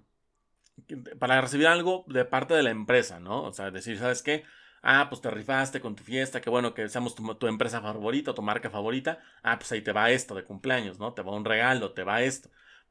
para 1.19 1.41
recibir 1.41 1.67
algo 1.67 2.05
de 2.09 2.25
parte 2.25 2.55
de 2.55 2.63
la 2.63 2.71
empresa, 2.71 3.21
¿no? 3.21 3.43
O 3.45 3.53
sea, 3.53 3.71
decir, 3.71 3.99
¿sabes 3.99 4.23
qué? 4.23 4.45
Ah, 4.83 5.07
pues 5.09 5.21
te 5.21 5.31
rifaste 5.31 5.81
con 5.81 5.95
tu 5.95 6.03
fiesta, 6.03 6.41
que 6.41 6.51
bueno, 6.51 6.75
que 6.75 6.89
seamos 6.89 7.15
tu, 7.15 7.35
tu 7.37 7.47
empresa 7.47 7.81
favorita, 7.81 8.35
tu 8.35 8.43
marca 8.43 8.69
favorita. 8.69 9.21
Ah, 9.43 9.59
pues 9.59 9.71
ahí 9.73 9.83
te 9.83 9.93
va 9.93 10.11
esto 10.11 10.35
de 10.35 10.45
cumpleaños, 10.45 10.99
¿no? 10.99 11.15
Te 11.15 11.23
va 11.23 11.33
un 11.37 11.45
regalo, 11.45 11.93
te 11.93 12.03
va 12.03 12.23
esto. 12.23 12.51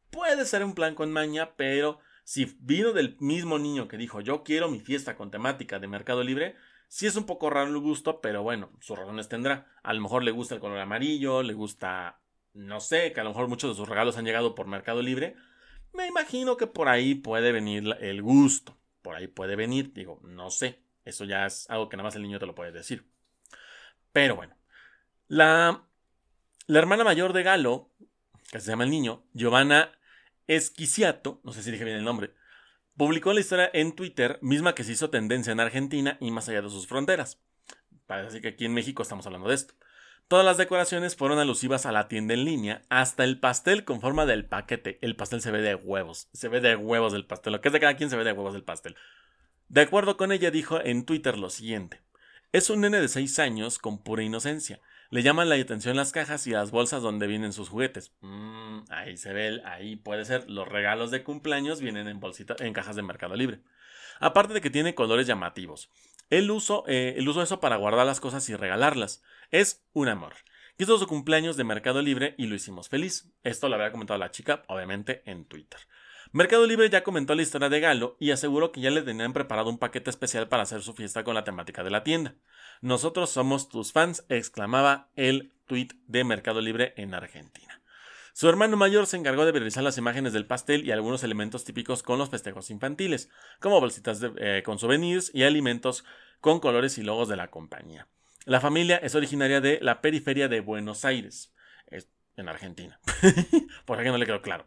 Puede 0.10 0.46
ser 0.46 0.64
un 0.64 0.74
plan 0.74 0.96
con 0.96 1.12
maña, 1.12 1.56
pero 1.58 2.00
si 2.24 2.46
vino 2.60 2.94
del 2.94 3.18
mismo 3.20 3.60
niño 3.60 3.88
que 3.88 3.98
dijo 3.98 4.22
yo 4.22 4.44
quiero 4.44 4.70
mi 4.70 4.80
fiesta 4.80 5.16
con 5.16 5.32
temática 5.32 5.80
de 5.80 5.88
Mercado 5.88 6.24
Libre, 6.24 6.56
sí 6.88 7.08
es 7.08 7.16
un 7.16 7.26
poco 7.26 7.50
raro 7.50 7.70
el 7.70 7.78
gusto, 7.80 8.22
pero 8.22 8.44
bueno, 8.44 8.72
sus 8.80 8.98
razones 8.98 9.28
tendrá. 9.30 9.68
A 9.84 9.94
lo 9.94 10.02
mejor 10.02 10.24
le 10.24 10.32
gusta 10.32 10.56
el 10.56 10.62
color 10.62 10.80
amarillo, 10.80 11.44
le 11.44 11.54
gusta, 11.54 12.22
no 12.54 12.80
sé, 12.80 13.12
que 13.14 13.20
a 13.22 13.24
lo 13.24 13.32
mejor 13.32 13.48
muchos 13.48 13.72
de 13.72 13.76
sus 13.76 13.90
regalos 13.90 14.18
han 14.18 14.26
llegado 14.26 14.56
por 14.56 14.68
Mercado 14.68 15.02
Libre. 15.02 15.36
Me 15.94 16.08
imagino 16.08 16.58
que 16.58 16.68
por 16.68 16.88
ahí 16.90 17.16
puede 17.16 17.52
venir 17.52 17.98
el 18.00 18.22
gusto. 18.22 18.78
Por 19.02 19.16
ahí 19.16 19.28
puede 19.28 19.56
venir, 19.56 19.94
digo, 19.94 20.20
no 20.24 20.50
sé. 20.52 20.84
Eso 21.06 21.26
ya 21.26 21.46
es 21.46 21.70
algo 21.70 21.90
que 21.90 21.98
nada 21.98 22.08
más 22.08 22.16
el 22.16 22.24
niño 22.24 22.40
te 22.40 22.46
lo 22.46 22.56
puede 22.56 22.72
decir. 22.72 23.06
Pero 24.12 24.36
bueno, 24.36 24.56
la, 25.28 25.84
la 26.68 26.80
hermana 26.80 27.04
mayor 27.04 27.34
de 27.34 27.44
Galo, 27.44 27.90
que 28.52 28.60
se 28.60 28.72
llama 28.72 28.84
el 28.84 28.90
niño, 28.90 29.24
Giovanna 29.34 29.92
Esquiciato, 30.48 31.40
no 31.44 31.54
sé 31.54 31.64
si 31.64 31.72
dije 31.72 31.86
bien 31.86 31.98
el 31.98 32.04
nombre, 32.04 32.34
publicó 32.98 33.34
la 33.34 33.40
historia 33.40 33.70
en 33.74 33.96
Twitter, 33.96 34.38
misma 34.42 34.76
que 34.76 34.84
se 34.84 34.92
hizo 34.92 35.10
tendencia 35.10 35.52
en 35.52 35.60
Argentina 35.60 36.18
y 36.20 36.32
más 36.32 36.50
allá 36.50 36.62
de 36.62 36.70
sus 36.70 36.88
fronteras. 36.88 37.42
Parece 38.06 38.42
que 38.42 38.50
aquí 38.50 38.66
en 38.66 38.74
México 38.74 39.02
estamos 39.02 39.26
hablando 39.26 39.48
de 39.48 39.56
esto. 39.56 39.74
Todas 40.28 40.46
las 40.46 40.58
decoraciones 40.58 41.16
fueron 41.16 41.40
alusivas 41.40 41.86
a 41.86 41.92
la 41.92 42.08
tienda 42.08 42.34
en 42.34 42.46
línea, 42.46 42.84
hasta 42.90 43.24
el 43.24 43.40
pastel 43.40 43.84
con 43.84 44.02
forma 44.02 44.26
del 44.26 44.46
paquete. 44.46 44.98
El 45.02 45.16
pastel 45.16 45.42
se 45.42 45.52
ve 45.52 45.62
de 45.62 45.76
huevos, 45.76 46.30
se 46.34 46.48
ve 46.48 46.62
de 46.62 46.76
huevos 46.76 47.12
del 47.12 47.26
pastel. 47.26 47.54
Lo 47.54 47.62
que 47.62 47.68
es 47.68 47.74
de 47.74 47.80
cada 47.80 47.96
quien 47.96 48.10
se 48.10 48.16
ve 48.16 48.24
de 48.24 48.32
huevos 48.32 48.54
del 48.54 48.64
pastel. 48.64 48.96
De 49.72 49.80
acuerdo 49.80 50.18
con 50.18 50.34
ella, 50.34 50.52
dijo 50.52 50.82
en 50.84 51.06
Twitter 51.06 51.38
lo 51.38 51.50
siguiente: 51.50 52.02
Es 52.52 52.70
un 52.70 52.82
nene 52.82 53.00
de 53.00 53.08
6 53.08 53.40
años 53.40 53.80
con 53.80 54.04
pura 54.04 54.22
inocencia. 54.22 54.82
Le 55.10 55.24
llaman 55.24 55.48
la 55.48 55.56
atención 55.56 55.96
las 55.96 56.12
cajas 56.12 56.46
y 56.46 56.52
las 56.52 56.72
bolsas 56.72 57.02
donde 57.02 57.26
vienen 57.26 57.54
sus 57.54 57.70
juguetes. 57.70 58.12
Mm, 58.20 58.80
ahí 58.90 59.16
se 59.16 59.32
ve, 59.32 59.62
ahí 59.64 59.96
puede 59.96 60.26
ser. 60.26 60.50
Los 60.50 60.68
regalos 60.68 61.10
de 61.10 61.24
cumpleaños 61.24 61.80
vienen 61.80 62.10
en 62.10 62.20
en 62.60 62.74
cajas 62.74 62.98
de 62.98 63.02
Mercado 63.02 63.38
Libre. 63.38 63.62
Aparte 64.20 64.54
de 64.54 64.60
que 64.60 64.70
tiene 64.70 64.94
colores 64.94 65.26
llamativos. 65.26 65.90
Él 66.30 66.52
usó, 66.52 66.84
eh, 66.88 67.16
eso 67.18 67.62
para 67.62 67.78
guardar 67.78 68.06
las 68.06 68.20
cosas 68.20 68.50
y 68.50 68.56
regalarlas. 68.58 69.24
Es 69.52 69.86
un 69.94 70.10
amor. 70.10 70.34
Quiso 70.78 70.98
su 70.98 71.08
cumpleaños 71.08 71.56
de 71.56 71.64
Mercado 71.64 72.02
Libre 72.02 72.36
y 72.38 72.48
lo 72.48 72.56
hicimos 72.56 72.90
feliz. 72.90 73.32
Esto 73.46 73.70
lo 73.70 73.76
había 73.76 73.94
comentado 73.94 74.20
la 74.20 74.32
chica, 74.32 74.64
obviamente, 74.68 75.22
en 75.26 75.46
Twitter. 75.46 75.80
Mercado 76.34 76.66
Libre 76.66 76.90
ya 76.90 77.04
comentó 77.04 77.36
la 77.36 77.42
historia 77.42 77.68
de 77.68 77.82
Galo 77.82 78.16
y 78.18 78.32
aseguró 78.32 78.72
que 78.72 78.80
ya 78.80 78.90
le 78.90 79.02
tenían 79.02 79.34
preparado 79.34 79.70
un 79.70 79.78
paquete 79.78 80.10
especial 80.10 80.48
para 80.48 80.64
hacer 80.64 80.82
su 80.82 80.94
fiesta 80.94 81.26
con 81.26 81.36
la 81.36 81.44
temática 81.44 81.84
de 81.84 81.90
la 81.90 82.06
tienda. 82.06 82.36
Nosotros 82.80 83.30
somos 83.32 83.68
tus 83.68 83.92
fans, 83.92 84.24
exclamaba 84.30 85.10
el 85.18 85.52
tweet 85.68 85.90
de 86.08 86.24
Mercado 86.24 86.62
Libre 86.62 86.94
en 86.96 87.14
Argentina. 87.14 87.82
Su 88.32 88.48
hermano 88.48 88.78
mayor 88.78 89.08
se 89.08 89.18
encargó 89.18 89.44
de 89.44 89.52
realizar 89.52 89.84
las 89.84 89.98
imágenes 89.98 90.32
del 90.32 90.46
pastel 90.46 90.86
y 90.86 90.92
algunos 90.92 91.22
elementos 91.24 91.66
típicos 91.66 92.02
con 92.02 92.18
los 92.18 92.30
festejos 92.30 92.70
infantiles, 92.70 93.30
como 93.60 93.82
bolsitas 93.82 94.22
eh, 94.38 94.64
con 94.64 94.80
souvenirs 94.80 95.32
y 95.34 95.44
alimentos 95.44 96.06
con 96.40 96.62
colores 96.62 96.98
y 96.98 97.04
logos 97.04 97.28
de 97.28 97.36
la 97.36 97.50
compañía. 97.50 98.08
La 98.46 98.62
familia 98.62 98.96
es 98.96 99.16
originaria 99.16 99.60
de 99.60 99.80
la 99.82 100.00
periferia 100.00 100.48
de 100.48 100.62
Buenos 100.62 101.04
Aires 101.04 101.52
en 102.38 102.50
Argentina. 102.50 103.00
por 103.86 104.00
aquí 104.00 104.10
no 104.10 104.18
le 104.18 104.26
quedó 104.26 104.42
claro. 104.42 104.66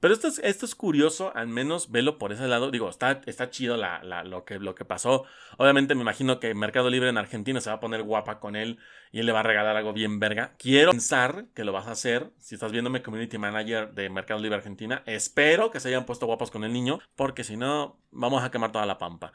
Pero 0.00 0.14
esto 0.14 0.28
es, 0.28 0.38
esto 0.40 0.66
es 0.66 0.74
curioso, 0.74 1.32
al 1.34 1.48
menos 1.48 1.90
velo 1.90 2.18
por 2.18 2.32
ese 2.32 2.46
lado. 2.46 2.70
Digo, 2.70 2.88
está, 2.88 3.22
está 3.26 3.50
chido 3.50 3.76
lo, 3.76 4.44
que, 4.44 4.58
lo 4.58 4.74
que 4.74 4.84
pasó. 4.84 5.24
Obviamente 5.56 5.94
me 5.94 6.02
imagino 6.02 6.38
que 6.40 6.54
Mercado 6.54 6.90
Libre 6.90 7.08
en 7.08 7.18
Argentina 7.18 7.60
se 7.60 7.70
va 7.70 7.76
a 7.76 7.80
poner 7.80 8.02
guapa 8.02 8.38
con 8.38 8.56
él 8.56 8.78
y 9.12 9.20
él 9.20 9.26
le 9.26 9.32
va 9.32 9.40
a 9.40 9.44
regalar 9.44 9.76
algo 9.76 9.92
bien 9.92 10.18
verga. 10.18 10.54
Quiero 10.58 10.90
pensar 10.90 11.46
que 11.54 11.64
lo 11.64 11.72
vas 11.72 11.86
a 11.86 11.92
hacer. 11.92 12.30
Si 12.38 12.54
estás 12.54 12.72
viéndome 12.72 13.02
Community 13.02 13.38
Manager 13.38 13.92
de 13.92 14.10
Mercado 14.10 14.40
Libre 14.40 14.56
Argentina, 14.56 15.02
espero 15.06 15.70
que 15.70 15.80
se 15.80 15.88
hayan 15.88 16.06
puesto 16.06 16.26
guapos 16.26 16.50
con 16.50 16.64
el 16.64 16.72
niño, 16.72 16.98
porque 17.14 17.44
si 17.44 17.56
no, 17.56 17.98
vamos 18.10 18.42
a 18.42 18.50
quemar 18.50 18.72
toda 18.72 18.86
la 18.86 18.98
pampa. 18.98 19.32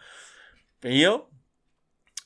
Pero 0.80 1.30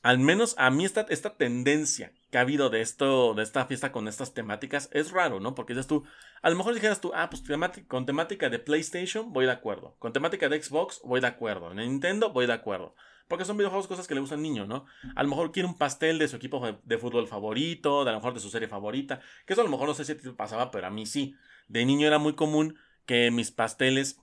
al 0.01 0.19
menos 0.19 0.55
a 0.57 0.69
mí 0.69 0.85
esta, 0.85 1.05
esta 1.09 1.35
tendencia 1.35 2.13
que 2.31 2.37
ha 2.37 2.41
habido 2.41 2.69
de 2.69 2.81
esto, 2.81 3.33
de 3.33 3.43
esta 3.43 3.65
fiesta 3.65 3.91
con 3.91 4.07
estas 4.07 4.33
temáticas, 4.33 4.89
es 4.91 5.11
raro, 5.11 5.39
¿no? 5.39 5.55
Porque 5.55 5.73
dices 5.73 5.87
tú, 5.87 6.03
a 6.41 6.49
lo 6.49 6.55
mejor 6.55 6.73
dijeras 6.73 7.01
tú, 7.01 7.11
ah, 7.15 7.29
pues 7.29 7.43
con 7.87 8.05
temática 8.05 8.49
de 8.49 8.59
PlayStation 8.59 9.31
voy 9.31 9.45
de 9.45 9.51
acuerdo, 9.51 9.95
con 9.99 10.13
temática 10.13 10.49
de 10.49 10.61
Xbox 10.61 11.01
voy 11.03 11.21
de 11.21 11.27
acuerdo, 11.27 11.71
en 11.71 11.77
Nintendo 11.77 12.31
voy 12.31 12.47
de 12.47 12.53
acuerdo. 12.53 12.95
Porque 13.27 13.45
son 13.45 13.57
videojuegos, 13.57 13.87
cosas 13.87 14.07
que 14.07 14.13
le 14.13 14.19
gustan 14.19 14.37
al 14.37 14.43
niño, 14.43 14.67
¿no? 14.67 14.85
A 15.15 15.23
lo 15.23 15.29
mejor 15.29 15.51
quiere 15.51 15.67
un 15.67 15.79
pastel 15.79 16.19
de 16.19 16.27
su 16.27 16.35
equipo 16.35 16.79
de 16.83 16.97
fútbol 16.99 17.27
favorito, 17.27 18.03
de 18.03 18.11
a 18.11 18.13
lo 18.13 18.19
mejor 18.19 18.35
de 18.35 18.39
su 18.39 18.51
serie 18.51 18.67
favorita. 18.67 19.19
Que 19.47 19.53
eso 19.53 19.61
a 19.61 19.65
lo 19.65 19.71
mejor 19.71 19.87
no 19.87 19.95
sé 19.95 20.05
si 20.05 20.13
te 20.13 20.31
pasaba, 20.33 20.69
pero 20.69 20.85
a 20.85 20.91
mí 20.91 21.07
sí. 21.07 21.33
De 21.67 21.85
niño 21.85 22.05
era 22.05 22.19
muy 22.19 22.33
común 22.33 22.77
que 23.07 23.31
mis 23.31 23.49
pasteles 23.49 24.21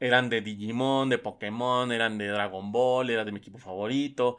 eran 0.00 0.30
de 0.30 0.40
Digimon, 0.40 1.10
de 1.10 1.18
Pokémon, 1.18 1.92
eran 1.92 2.18
de 2.18 2.26
Dragon 2.26 2.72
Ball, 2.72 3.10
era 3.10 3.24
de 3.24 3.30
mi 3.30 3.38
equipo 3.38 3.58
favorito 3.58 4.38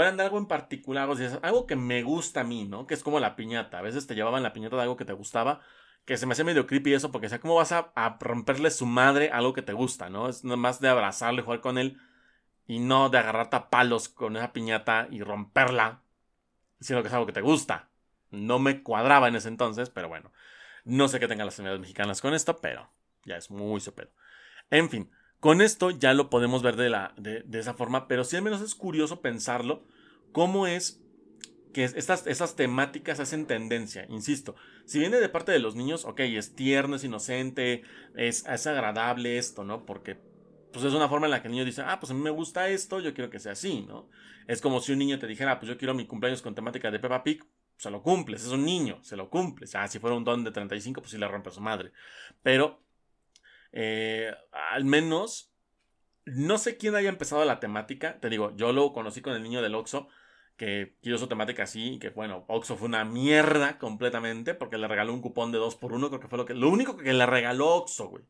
eran 0.00 0.16
de 0.16 0.22
algo 0.22 0.38
en 0.38 0.46
particular, 0.46 1.08
o 1.10 1.16
sea, 1.16 1.38
algo 1.42 1.66
que 1.66 1.76
me 1.76 2.02
gusta 2.02 2.40
a 2.40 2.44
mí, 2.44 2.64
¿no? 2.64 2.86
Que 2.86 2.94
es 2.94 3.02
como 3.02 3.20
la 3.20 3.36
piñata. 3.36 3.78
A 3.78 3.82
veces 3.82 4.06
te 4.06 4.14
llevaban 4.14 4.42
la 4.42 4.52
piñata 4.52 4.76
de 4.76 4.82
algo 4.82 4.96
que 4.96 5.04
te 5.04 5.12
gustaba, 5.12 5.60
que 6.04 6.16
se 6.16 6.26
me 6.26 6.32
hacía 6.32 6.44
medio 6.44 6.66
creepy 6.66 6.94
eso, 6.94 7.12
porque, 7.12 7.26
o 7.26 7.30
sea, 7.30 7.40
¿cómo 7.40 7.56
vas 7.56 7.72
a, 7.72 7.92
romperle 8.20 8.70
su 8.70 8.86
madre 8.86 9.30
algo 9.30 9.52
que 9.52 9.62
te 9.62 9.72
gusta, 9.74 10.08
¿no? 10.08 10.28
Es 10.28 10.44
más 10.44 10.80
de 10.80 10.88
abrazarle, 10.88 11.42
jugar 11.42 11.60
con 11.60 11.78
él, 11.78 11.98
y 12.66 12.78
no 12.78 13.10
de 13.10 13.18
agarrarte 13.18 13.56
a 13.56 13.70
palos 13.70 14.08
con 14.08 14.36
esa 14.36 14.52
piñata 14.52 15.08
y 15.10 15.22
romperla, 15.22 16.02
sino 16.80 17.02
que 17.02 17.08
es 17.08 17.14
algo 17.14 17.26
que 17.26 17.32
te 17.32 17.40
gusta. 17.42 17.90
No 18.30 18.58
me 18.58 18.82
cuadraba 18.82 19.28
en 19.28 19.36
ese 19.36 19.48
entonces, 19.48 19.90
pero 19.90 20.08
bueno. 20.08 20.32
No 20.84 21.08
sé 21.08 21.20
qué 21.20 21.28
tengan 21.28 21.46
las 21.46 21.56
comunidades 21.56 21.80
mexicanas 21.80 22.20
con 22.20 22.34
esto, 22.34 22.60
pero 22.60 22.90
ya 23.24 23.36
es 23.36 23.50
muy 23.50 23.80
super. 23.80 24.12
En 24.70 24.90
fin, 24.90 25.12
con 25.42 25.60
esto 25.60 25.90
ya 25.90 26.14
lo 26.14 26.30
podemos 26.30 26.62
ver 26.62 26.76
de, 26.76 26.88
la, 26.88 27.14
de, 27.16 27.42
esa 27.58 27.74
forma, 27.74 28.06
pero 28.06 28.22
sí 28.22 28.36
al 28.36 28.42
menos 28.42 28.60
es 28.60 28.76
curioso 28.76 29.20
pensarlo, 29.20 29.82
cómo 30.30 30.68
es 30.68 31.02
que 31.72 31.82
estas, 31.82 32.28
esas 32.28 32.54
temáticas 32.54 33.18
hacen 33.18 33.46
tendencia, 33.46 34.06
insisto. 34.08 34.54
Si 34.84 35.00
viene 35.00 35.18
de 35.18 35.28
parte 35.28 35.50
de 35.50 35.58
los 35.58 35.74
niños, 35.74 36.04
ok, 36.04 36.20
es 36.20 36.54
tierno, 36.54 36.94
es 36.94 37.02
inocente, 37.02 37.82
es, 38.14 38.46
es 38.46 38.66
agradable 38.68 39.36
esto, 39.36 39.64
¿no? 39.64 39.84
Porque 39.84 40.16
pues 40.72 40.84
es 40.84 40.94
una 40.94 41.08
forma 41.08 41.26
en 41.26 41.32
la 41.32 41.42
que 41.42 41.48
el 41.48 41.54
niño 41.54 41.64
dice, 41.64 41.82
ah, 41.84 41.98
pues 41.98 42.12
a 42.12 42.14
mí 42.14 42.20
me 42.20 42.30
gusta 42.30 42.68
esto, 42.68 43.00
yo 43.00 43.12
quiero 43.12 43.28
que 43.28 43.40
sea 43.40 43.50
así, 43.50 43.80
¿no? 43.80 44.08
Es 44.46 44.60
como 44.60 44.80
si 44.80 44.92
un 44.92 45.00
niño 45.00 45.18
te 45.18 45.26
dijera, 45.26 45.58
pues 45.58 45.68
yo 45.68 45.76
quiero 45.76 45.92
mi 45.92 46.06
cumpleaños 46.06 46.40
con 46.40 46.54
temática 46.54 46.88
de 46.92 47.00
Peppa 47.00 47.24
Pig, 47.24 47.44
se 47.78 47.90
lo 47.90 48.00
cumples, 48.00 48.44
es 48.44 48.52
un 48.52 48.64
niño, 48.64 49.02
se 49.02 49.16
lo 49.16 49.28
cumples. 49.28 49.74
Ah, 49.74 49.88
si 49.88 49.98
fuera 49.98 50.14
un 50.14 50.22
don 50.22 50.44
de 50.44 50.52
35, 50.52 51.00
pues 51.00 51.10
sí 51.10 51.18
le 51.18 51.26
rompe 51.26 51.48
a 51.48 51.52
su 51.52 51.60
madre. 51.60 51.90
Pero 52.44 52.80
eh, 53.72 54.32
al 54.52 54.84
menos, 54.84 55.52
no 56.24 56.58
sé 56.58 56.76
quién 56.76 56.94
haya 56.94 57.08
empezado 57.08 57.44
la 57.44 57.60
temática. 57.60 58.20
Te 58.20 58.28
digo, 58.28 58.54
yo 58.56 58.72
lo 58.72 58.92
conocí 58.92 59.20
con 59.20 59.34
el 59.34 59.42
niño 59.42 59.62
del 59.62 59.74
Oxo, 59.74 60.08
que 60.56 60.96
quiso 61.00 61.18
su 61.18 61.26
temática 61.26 61.64
así, 61.64 61.98
que 61.98 62.10
bueno, 62.10 62.44
Oxo 62.48 62.76
fue 62.76 62.88
una 62.88 63.04
mierda 63.04 63.78
completamente, 63.78 64.54
porque 64.54 64.78
le 64.78 64.86
regaló 64.88 65.12
un 65.12 65.22
cupón 65.22 65.50
de 65.52 65.58
2 65.58 65.76
por 65.76 65.92
1 65.92 66.08
creo 66.08 66.20
que 66.20 66.28
fue 66.28 66.38
lo 66.38 66.44
que... 66.44 66.54
Lo 66.54 66.68
único 66.68 66.96
que 66.96 67.12
le 67.12 67.26
regaló 67.26 67.74
Oxo, 67.74 68.08
güey. 68.08 68.24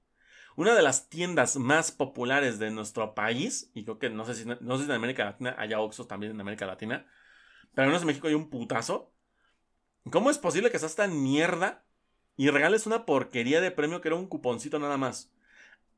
Una 0.54 0.74
de 0.74 0.82
las 0.82 1.08
tiendas 1.08 1.56
más 1.56 1.92
populares 1.92 2.58
de 2.58 2.70
nuestro 2.70 3.14
país, 3.14 3.70
y 3.74 3.84
creo 3.84 3.98
que 3.98 4.10
no 4.10 4.24
sé 4.24 4.34
si, 4.34 4.44
no 4.44 4.76
sé 4.76 4.84
si 4.84 4.90
en 4.90 4.96
América 4.96 5.24
Latina 5.24 5.56
haya 5.58 5.80
Oxos 5.80 6.06
también 6.08 6.32
en 6.32 6.40
América 6.40 6.66
Latina, 6.66 7.06
pero 7.74 7.90
no 7.90 7.96
sé 7.96 8.02
en 8.02 8.08
México 8.08 8.28
hay 8.28 8.34
un 8.34 8.50
putazo. 8.50 9.12
¿Cómo 10.10 10.30
es 10.30 10.38
posible 10.38 10.70
que 10.70 10.78
seas 10.78 10.96
tan 10.96 11.22
mierda 11.22 11.84
y 12.36 12.50
regales 12.50 12.86
una 12.86 13.06
porquería 13.06 13.60
de 13.60 13.70
premio 13.70 14.00
que 14.00 14.08
era 14.08 14.16
un 14.16 14.26
cuponcito 14.26 14.78
nada 14.78 14.96
más. 14.96 15.30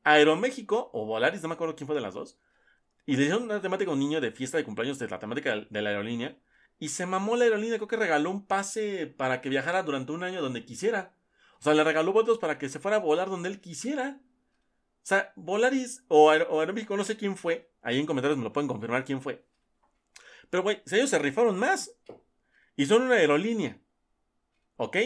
Aeroméxico 0.03 0.89
o 0.93 1.05
Volaris, 1.05 1.41
no 1.41 1.49
me 1.49 1.55
acuerdo 1.55 1.75
quién 1.75 1.87
fue 1.87 1.95
de 1.95 2.01
las 2.01 2.13
dos, 2.13 2.37
y 3.05 3.15
le 3.15 3.23
dieron 3.23 3.43
una 3.43 3.61
temática 3.61 3.91
a 3.91 3.93
un 3.93 3.99
niño 3.99 4.21
de 4.21 4.31
fiesta 4.31 4.57
de 4.57 4.63
cumpleaños 4.63 4.99
de 4.99 5.07
la 5.07 5.19
temática 5.19 5.55
de 5.69 5.81
la 5.81 5.89
aerolínea, 5.89 6.37
y 6.79 6.89
se 6.89 7.05
mamó 7.05 7.35
la 7.35 7.45
aerolínea, 7.45 7.77
creo 7.77 7.87
que 7.87 7.95
regaló 7.95 8.29
un 8.29 8.45
pase 8.45 9.07
para 9.07 9.41
que 9.41 9.49
viajara 9.49 9.83
durante 9.83 10.11
un 10.11 10.23
año 10.23 10.41
donde 10.41 10.65
quisiera. 10.65 11.13
O 11.59 11.63
sea, 11.63 11.73
le 11.73 11.83
regaló 11.83 12.11
votos 12.11 12.37
para 12.37 12.57
que 12.57 12.69
se 12.69 12.79
fuera 12.79 12.97
a 12.97 12.99
volar 12.99 13.29
donde 13.29 13.49
él 13.49 13.61
quisiera. 13.61 14.19
O 15.03 15.07
sea, 15.07 15.31
Volaris 15.35 16.03
o, 16.09 16.29
Aeroméxico, 16.29 16.97
no 16.97 17.05
sé 17.05 17.15
quién 17.15 17.37
fue. 17.37 17.71
Ahí 17.81 17.99
en 17.99 18.05
comentarios 18.05 18.37
me 18.37 18.43
lo 18.43 18.51
pueden 18.51 18.67
confirmar 18.67 19.05
quién 19.05 19.21
fue. 19.21 19.45
Pero, 20.49 20.63
güey, 20.63 20.81
ellos 20.91 21.09
se 21.09 21.19
rifaron 21.19 21.57
más. 21.57 21.91
Y 22.75 22.85
son 22.87 23.03
una 23.03 23.15
aerolínea. 23.15 23.79
¿Ok? 24.75 24.97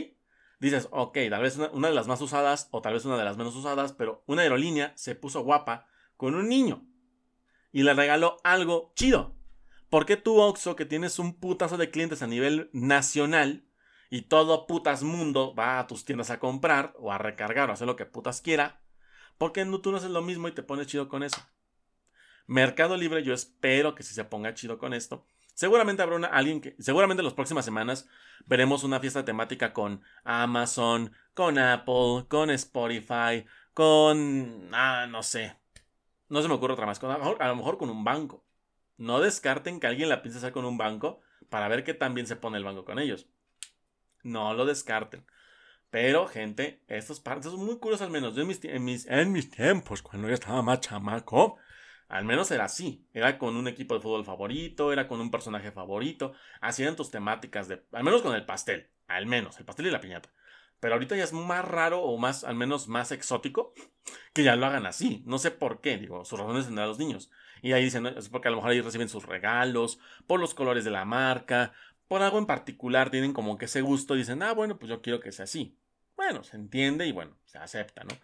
Dices, 0.60 0.88
ok, 0.91 1.17
tal 1.30 1.41
vez 1.41 1.58
una, 1.72 1.88
de 1.89 1.93
las 1.93 2.08
más 2.08 2.22
usadas 2.22 2.67
o 2.72 2.82
tal 2.82 2.93
vez 2.93 3.06
una 3.06 3.17
de 3.17 3.24
las 3.24 3.38
menos 3.38 3.56
usadas, 3.56 3.93
pero 3.93 4.24
una 4.28 4.41
aerolínea 4.41 4.93
se 4.95 5.15
puso 5.15 5.41
guapa 5.41 5.88
con 6.17 6.36
un 6.36 6.50
niño 6.50 6.86
y 7.72 7.84
le 7.84 7.93
regaló 7.93 8.38
algo 8.43 8.91
chido. 8.95 9.36
¿Por 9.89 10.06
qué 10.06 10.17
tú, 10.17 10.39
Oxo, 10.39 10.76
que 10.76 10.86
tienes 10.86 11.17
un 11.17 11.39
putazo 11.39 11.78
de 11.78 11.89
clientes 11.89 12.22
a 12.22 12.28
nivel 12.28 12.69
nacional 12.74 13.65
y 14.10 14.24
todo 14.24 14.67
putas 14.67 15.04
mundo 15.04 15.56
va 15.56 15.80
a 15.80 15.88
tus 15.88 16.06
tiendas 16.06 16.30
a 16.30 16.39
comprar 16.39 16.93
o 16.98 17.12
a 17.12 17.17
recargar 17.17 17.69
o 17.69 17.72
a 17.72 17.74
hacer 17.74 17.88
lo 17.88 17.95
que 17.95 18.06
putas 18.06 18.41
quiera? 18.41 18.82
¿Por 19.38 19.52
qué 19.52 19.65
tú 19.65 19.91
no 19.91 19.98
haces 19.98 20.12
lo 20.12 20.22
mismo 20.22 20.48
y 20.48 20.52
te 20.52 20.63
pones 20.63 20.88
chido 20.88 21.08
con 21.08 21.24
eso? 21.24 21.41
Mercado 22.45 22.98
Libre, 22.98 23.24
yo 23.24 23.34
espero 23.34 23.95
que 23.95 24.04
si 24.04 24.13
se 24.13 24.26
ponga 24.26 24.54
chido 24.54 24.78
con 24.78 24.93
esto. 24.93 25.26
Seguramente 25.60 26.02
habrá 26.02 26.15
una, 26.15 26.30
alguien 26.30 26.62
que, 26.62 26.74
seguramente 26.80 27.19
en 27.19 27.26
las 27.26 27.34
próximas 27.34 27.65
semanas 27.65 28.08
veremos 28.45 28.86
una 28.86 29.02
fiesta 29.02 29.26
temática 29.26 29.74
con 29.74 30.02
Amazon, 30.24 31.12
con 31.34 31.60
Apple, 31.60 32.28
con 32.30 32.50
Spotify, 32.52 33.45
con, 33.74 34.69
ah, 34.72 35.06
no 35.10 35.22
sé, 35.22 35.58
no 36.30 36.41
se 36.41 36.48
me 36.48 36.54
ocurre 36.54 36.76
otra 36.76 36.86
más, 36.86 37.04
a, 37.04 37.48
lo 37.50 37.56
mejor, 37.58 37.78
con 37.78 37.89
un 37.89 38.06
banco. 38.06 38.45
No 38.95 39.19
descarten 39.19 39.82
que 39.82 39.88
alguien 39.88 40.08
la 40.08 40.22
piense 40.22 40.38
hacer 40.38 40.54
con 40.54 40.63
un 40.63 40.78
banco 40.78 41.19
para 41.50 41.67
ver 41.67 41.84
qué 41.84 41.93
tan 41.93 42.13
bien 42.13 42.26
se 42.26 42.38
pone 42.38 42.58
el 42.58 42.63
banco 42.63 42.86
con 42.86 42.98
ellos. 42.98 43.28
No 44.24 44.54
lo 44.54 44.65
descarten. 44.65 45.26
Pero, 45.89 46.26
gente, 46.28 46.82
estos 46.88 47.19
partes 47.19 47.52
son 47.52 47.65
muy 47.65 47.80
curiosos 47.80 48.06
al 48.06 48.13
menos. 48.13 48.34
Yo 48.34 48.43
en 48.43 48.48
mis, 48.48 48.63
en 48.63 48.86
mis, 48.86 49.06
en 49.08 49.34
mis 49.34 49.52
tiempos, 49.52 50.02
cuando 50.02 50.30
yo 50.30 50.36
estaba 50.36 50.62
más 50.62 50.80
chamaco, 50.80 51.58
al 52.10 52.26
menos 52.26 52.50
era 52.52 52.65
así. 52.65 53.08
Era 53.13 53.38
con 53.38 53.56
un 53.56 53.67
equipo 53.67 53.93
de 53.93 54.02
fútbol 54.02 54.26
favorito, 54.26 54.91
era 54.91 55.08
con 55.08 55.22
un 55.22 55.32
personaje 55.32 55.72
favorito. 55.72 56.34
Así 56.60 56.82
eran 56.82 56.95
tus 56.95 57.12
temáticas 57.12 57.67
de. 57.67 57.84
Al 57.93 58.04
menos 58.04 58.24
con 58.24 58.36
el 58.36 58.45
pastel. 58.45 58.89
Al 59.08 59.28
menos, 59.28 59.58
el 59.60 59.65
pastel 59.65 59.88
y 59.88 59.91
la 59.91 60.02
piñata. 60.02 60.30
Pero 60.80 60.95
ahorita 60.95 61.15
ya 61.15 61.24
es 61.24 61.34
más 61.34 61.63
raro 61.65 62.02
o 62.02 62.17
más, 62.17 62.43
al 62.43 62.56
menos 62.56 62.88
más 62.88 63.12
exótico, 63.12 63.74
que 64.34 64.43
ya 64.43 64.56
lo 64.56 64.65
hagan 64.65 64.86
así. 64.86 65.24
No 65.26 65.38
sé 65.38 65.52
por 65.52 65.82
qué, 65.82 65.98
digo, 65.98 66.26
sus 66.26 66.39
razones 66.39 66.65
tendrán 66.65 66.88
los 66.88 67.00
niños. 67.00 67.30
Y 67.62 67.74
ahí 67.74 67.84
dicen, 67.84 68.06
es 68.08 68.30
porque 68.30 68.48
a 68.48 68.52
lo 68.52 68.58
mejor 68.58 68.72
ahí 68.72 68.82
reciben 68.82 69.10
sus 69.10 69.26
regalos, 69.26 70.00
por 70.26 70.39
los 70.39 70.54
colores 70.54 70.86
de 70.86 70.91
la 70.91 71.06
marca, 71.06 71.74
por 72.08 72.22
algo 72.22 72.39
en 72.39 72.45
particular, 72.45 73.12
tienen 73.12 73.34
como 73.34 73.58
que 73.58 73.65
ese 73.65 73.82
gusto 73.82 74.15
dicen, 74.15 74.41
ah, 74.41 74.54
bueno, 74.54 74.80
pues 74.80 74.89
yo 74.89 75.02
quiero 75.02 75.19
que 75.19 75.32
sea 75.32 75.43
así. 75.43 75.78
Bueno, 76.15 76.43
se 76.43 76.56
entiende 76.56 77.06
y 77.06 77.12
bueno, 77.12 77.38
se 77.45 77.58
acepta, 77.60 78.04
¿no? 78.04 78.15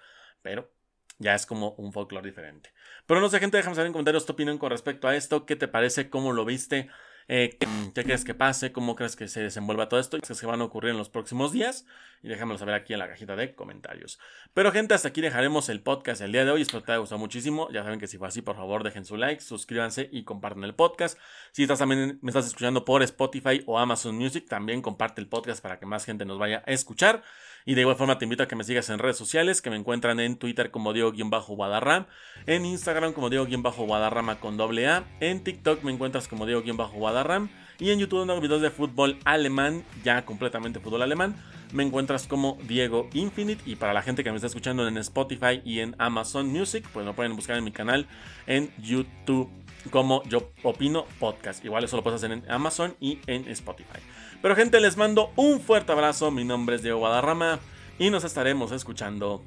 Pero 0.41 0.71
ya 1.19 1.35
es 1.35 1.45
como 1.45 1.71
un 1.77 1.93
folclore 1.93 2.27
diferente. 2.27 2.71
Pero 3.05 3.21
no 3.21 3.29
sé, 3.29 3.39
gente, 3.39 3.57
déjame 3.57 3.75
saber 3.75 3.87
en 3.87 3.93
comentarios 3.93 4.25
tu 4.25 4.33
opinión 4.33 4.57
con 4.57 4.71
respecto 4.71 5.07
a 5.07 5.15
esto. 5.15 5.45
¿Qué 5.45 5.55
te 5.55 5.67
parece? 5.67 6.09
¿Cómo 6.09 6.33
lo 6.33 6.45
viste? 6.45 6.89
Eh, 7.27 7.57
¿qué, 7.93 8.03
crees 8.03 8.23
que 8.23 8.35
pase? 8.35 8.71
¿Cómo 8.71 8.95
crees 8.95 9.15
que 9.15 9.27
se 9.27 9.41
desenvuelva 9.41 9.89
todo 9.89 9.99
esto? 9.99 10.17
¿Qué 10.17 10.21
crees 10.21 10.39
que 10.39 10.45
van 10.45 10.61
a 10.61 10.65
ocurrir 10.65 10.91
en 10.91 10.97
los 10.97 11.09
próximos 11.09 11.51
días? 11.51 11.85
Y 12.21 12.27
déjamelo 12.27 12.57
saber 12.57 12.75
aquí 12.75 12.93
en 12.93 12.99
la 12.99 13.07
cajita 13.07 13.35
de 13.35 13.55
comentarios. 13.55 14.19
Pero 14.53 14.71
gente, 14.71 14.93
hasta 14.93 15.07
aquí 15.07 15.21
dejaremos 15.21 15.69
el 15.69 15.81
podcast 15.81 16.21
el 16.21 16.31
día 16.31 16.45
de 16.45 16.51
hoy. 16.51 16.61
Espero 16.61 16.81
que 16.81 16.87
te 16.87 16.91
haya 16.93 16.99
gustado 16.99 17.19
muchísimo. 17.19 17.69
Ya 17.71 17.83
saben 17.83 17.99
que 17.99 18.07
si 18.07 18.17
fue 18.17 18.27
así, 18.27 18.41
por 18.41 18.55
favor, 18.55 18.83
dejen 18.83 19.05
su 19.05 19.17
like, 19.17 19.41
suscríbanse 19.41 20.09
y 20.11 20.23
compartan 20.23 20.63
el 20.63 20.75
podcast. 20.75 21.17
Si 21.51 21.63
estás 21.63 21.79
también 21.79 22.19
me 22.21 22.29
estás 22.29 22.45
escuchando 22.45 22.85
por 22.85 23.01
Spotify 23.03 23.63
o 23.65 23.79
Amazon 23.79 24.15
Music, 24.15 24.47
también 24.47 24.81
comparte 24.81 25.21
el 25.21 25.27
podcast 25.27 25.61
para 25.61 25.79
que 25.79 25.85
más 25.85 26.05
gente 26.05 26.25
nos 26.25 26.37
vaya 26.37 26.63
a 26.65 26.71
escuchar. 26.71 27.23
Y 27.65 27.73
de 27.73 27.81
igual 27.81 27.95
forma 27.95 28.19
te 28.19 28.25
invito 28.25 28.43
a 28.43 28.47
que 28.47 28.55
me 28.55 28.63
sigas 28.63 28.89
en 28.91 28.99
redes 28.99 29.17
sociales, 29.17 29.61
que 29.61 29.71
me 29.71 29.75
encuentran 29.75 30.19
en 30.19 30.37
Twitter 30.37 30.69
como 30.69 30.93
Diego-Guadarram, 30.93 32.05
en 32.45 32.63
Instagram 32.63 33.13
como 33.13 33.31
Diego-Guadarrama 33.31 34.39
con 34.39 34.55
doble 34.55 34.87
A, 34.87 35.03
en 35.19 35.43
TikTok 35.43 35.83
me 35.83 35.91
encuentras 35.91 36.27
como 36.27 36.45
Diego-Guadarram 36.45 37.49
y 37.79 37.89
en 37.89 37.99
YouTube 37.99 38.21
unos 38.21 38.39
videos 38.39 38.61
de 38.61 38.69
fútbol 38.69 39.17
alemán, 39.25 39.83
ya 40.03 40.25
completamente 40.25 40.79
fútbol 40.79 41.01
alemán, 41.01 41.35
me 41.73 41.83
encuentras 41.83 42.27
como 42.27 42.57
Diego 42.67 43.09
Infinite 43.13 43.63
y 43.65 43.75
para 43.75 43.93
la 43.93 44.03
gente 44.03 44.23
que 44.23 44.29
me 44.29 44.35
está 44.35 44.47
escuchando 44.47 44.87
en 44.87 44.97
Spotify 44.97 45.61
y 45.65 45.79
en 45.79 45.95
Amazon 45.97 46.47
Music, 46.47 46.85
pues 46.93 47.03
me 47.03 47.13
pueden 47.13 47.35
buscar 47.35 47.57
en 47.57 47.63
mi 47.63 47.71
canal 47.71 48.07
en 48.45 48.71
YouTube 48.77 49.49
como 49.89 50.23
Yo 50.23 50.51
Opino 50.63 51.05
Podcast. 51.19 51.65
Igual 51.65 51.83
eso 51.83 51.97
lo 51.97 52.03
puedes 52.03 52.23
hacer 52.23 52.31
en 52.31 52.49
Amazon 52.49 52.95
y 52.99 53.19
en 53.27 53.47
Spotify. 53.49 53.99
Pero 54.45 54.55
gente, 54.55 54.79
les 54.79 54.95
mando 54.95 55.31
un 55.37 55.59
fuerte 55.59 55.91
abrazo. 55.91 56.29
Mi 56.29 56.45
nombre 56.45 56.75
es 56.75 56.83
Diego 56.83 56.99
Guadarrama 56.99 57.59
y 57.97 58.11
nos 58.11 58.23
estaremos 58.23 58.71
escuchando 58.71 59.43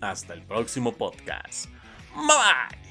hasta 0.00 0.32
el 0.32 0.40
próximo 0.40 0.92
podcast. 0.92 1.66
Bye. 2.14 2.85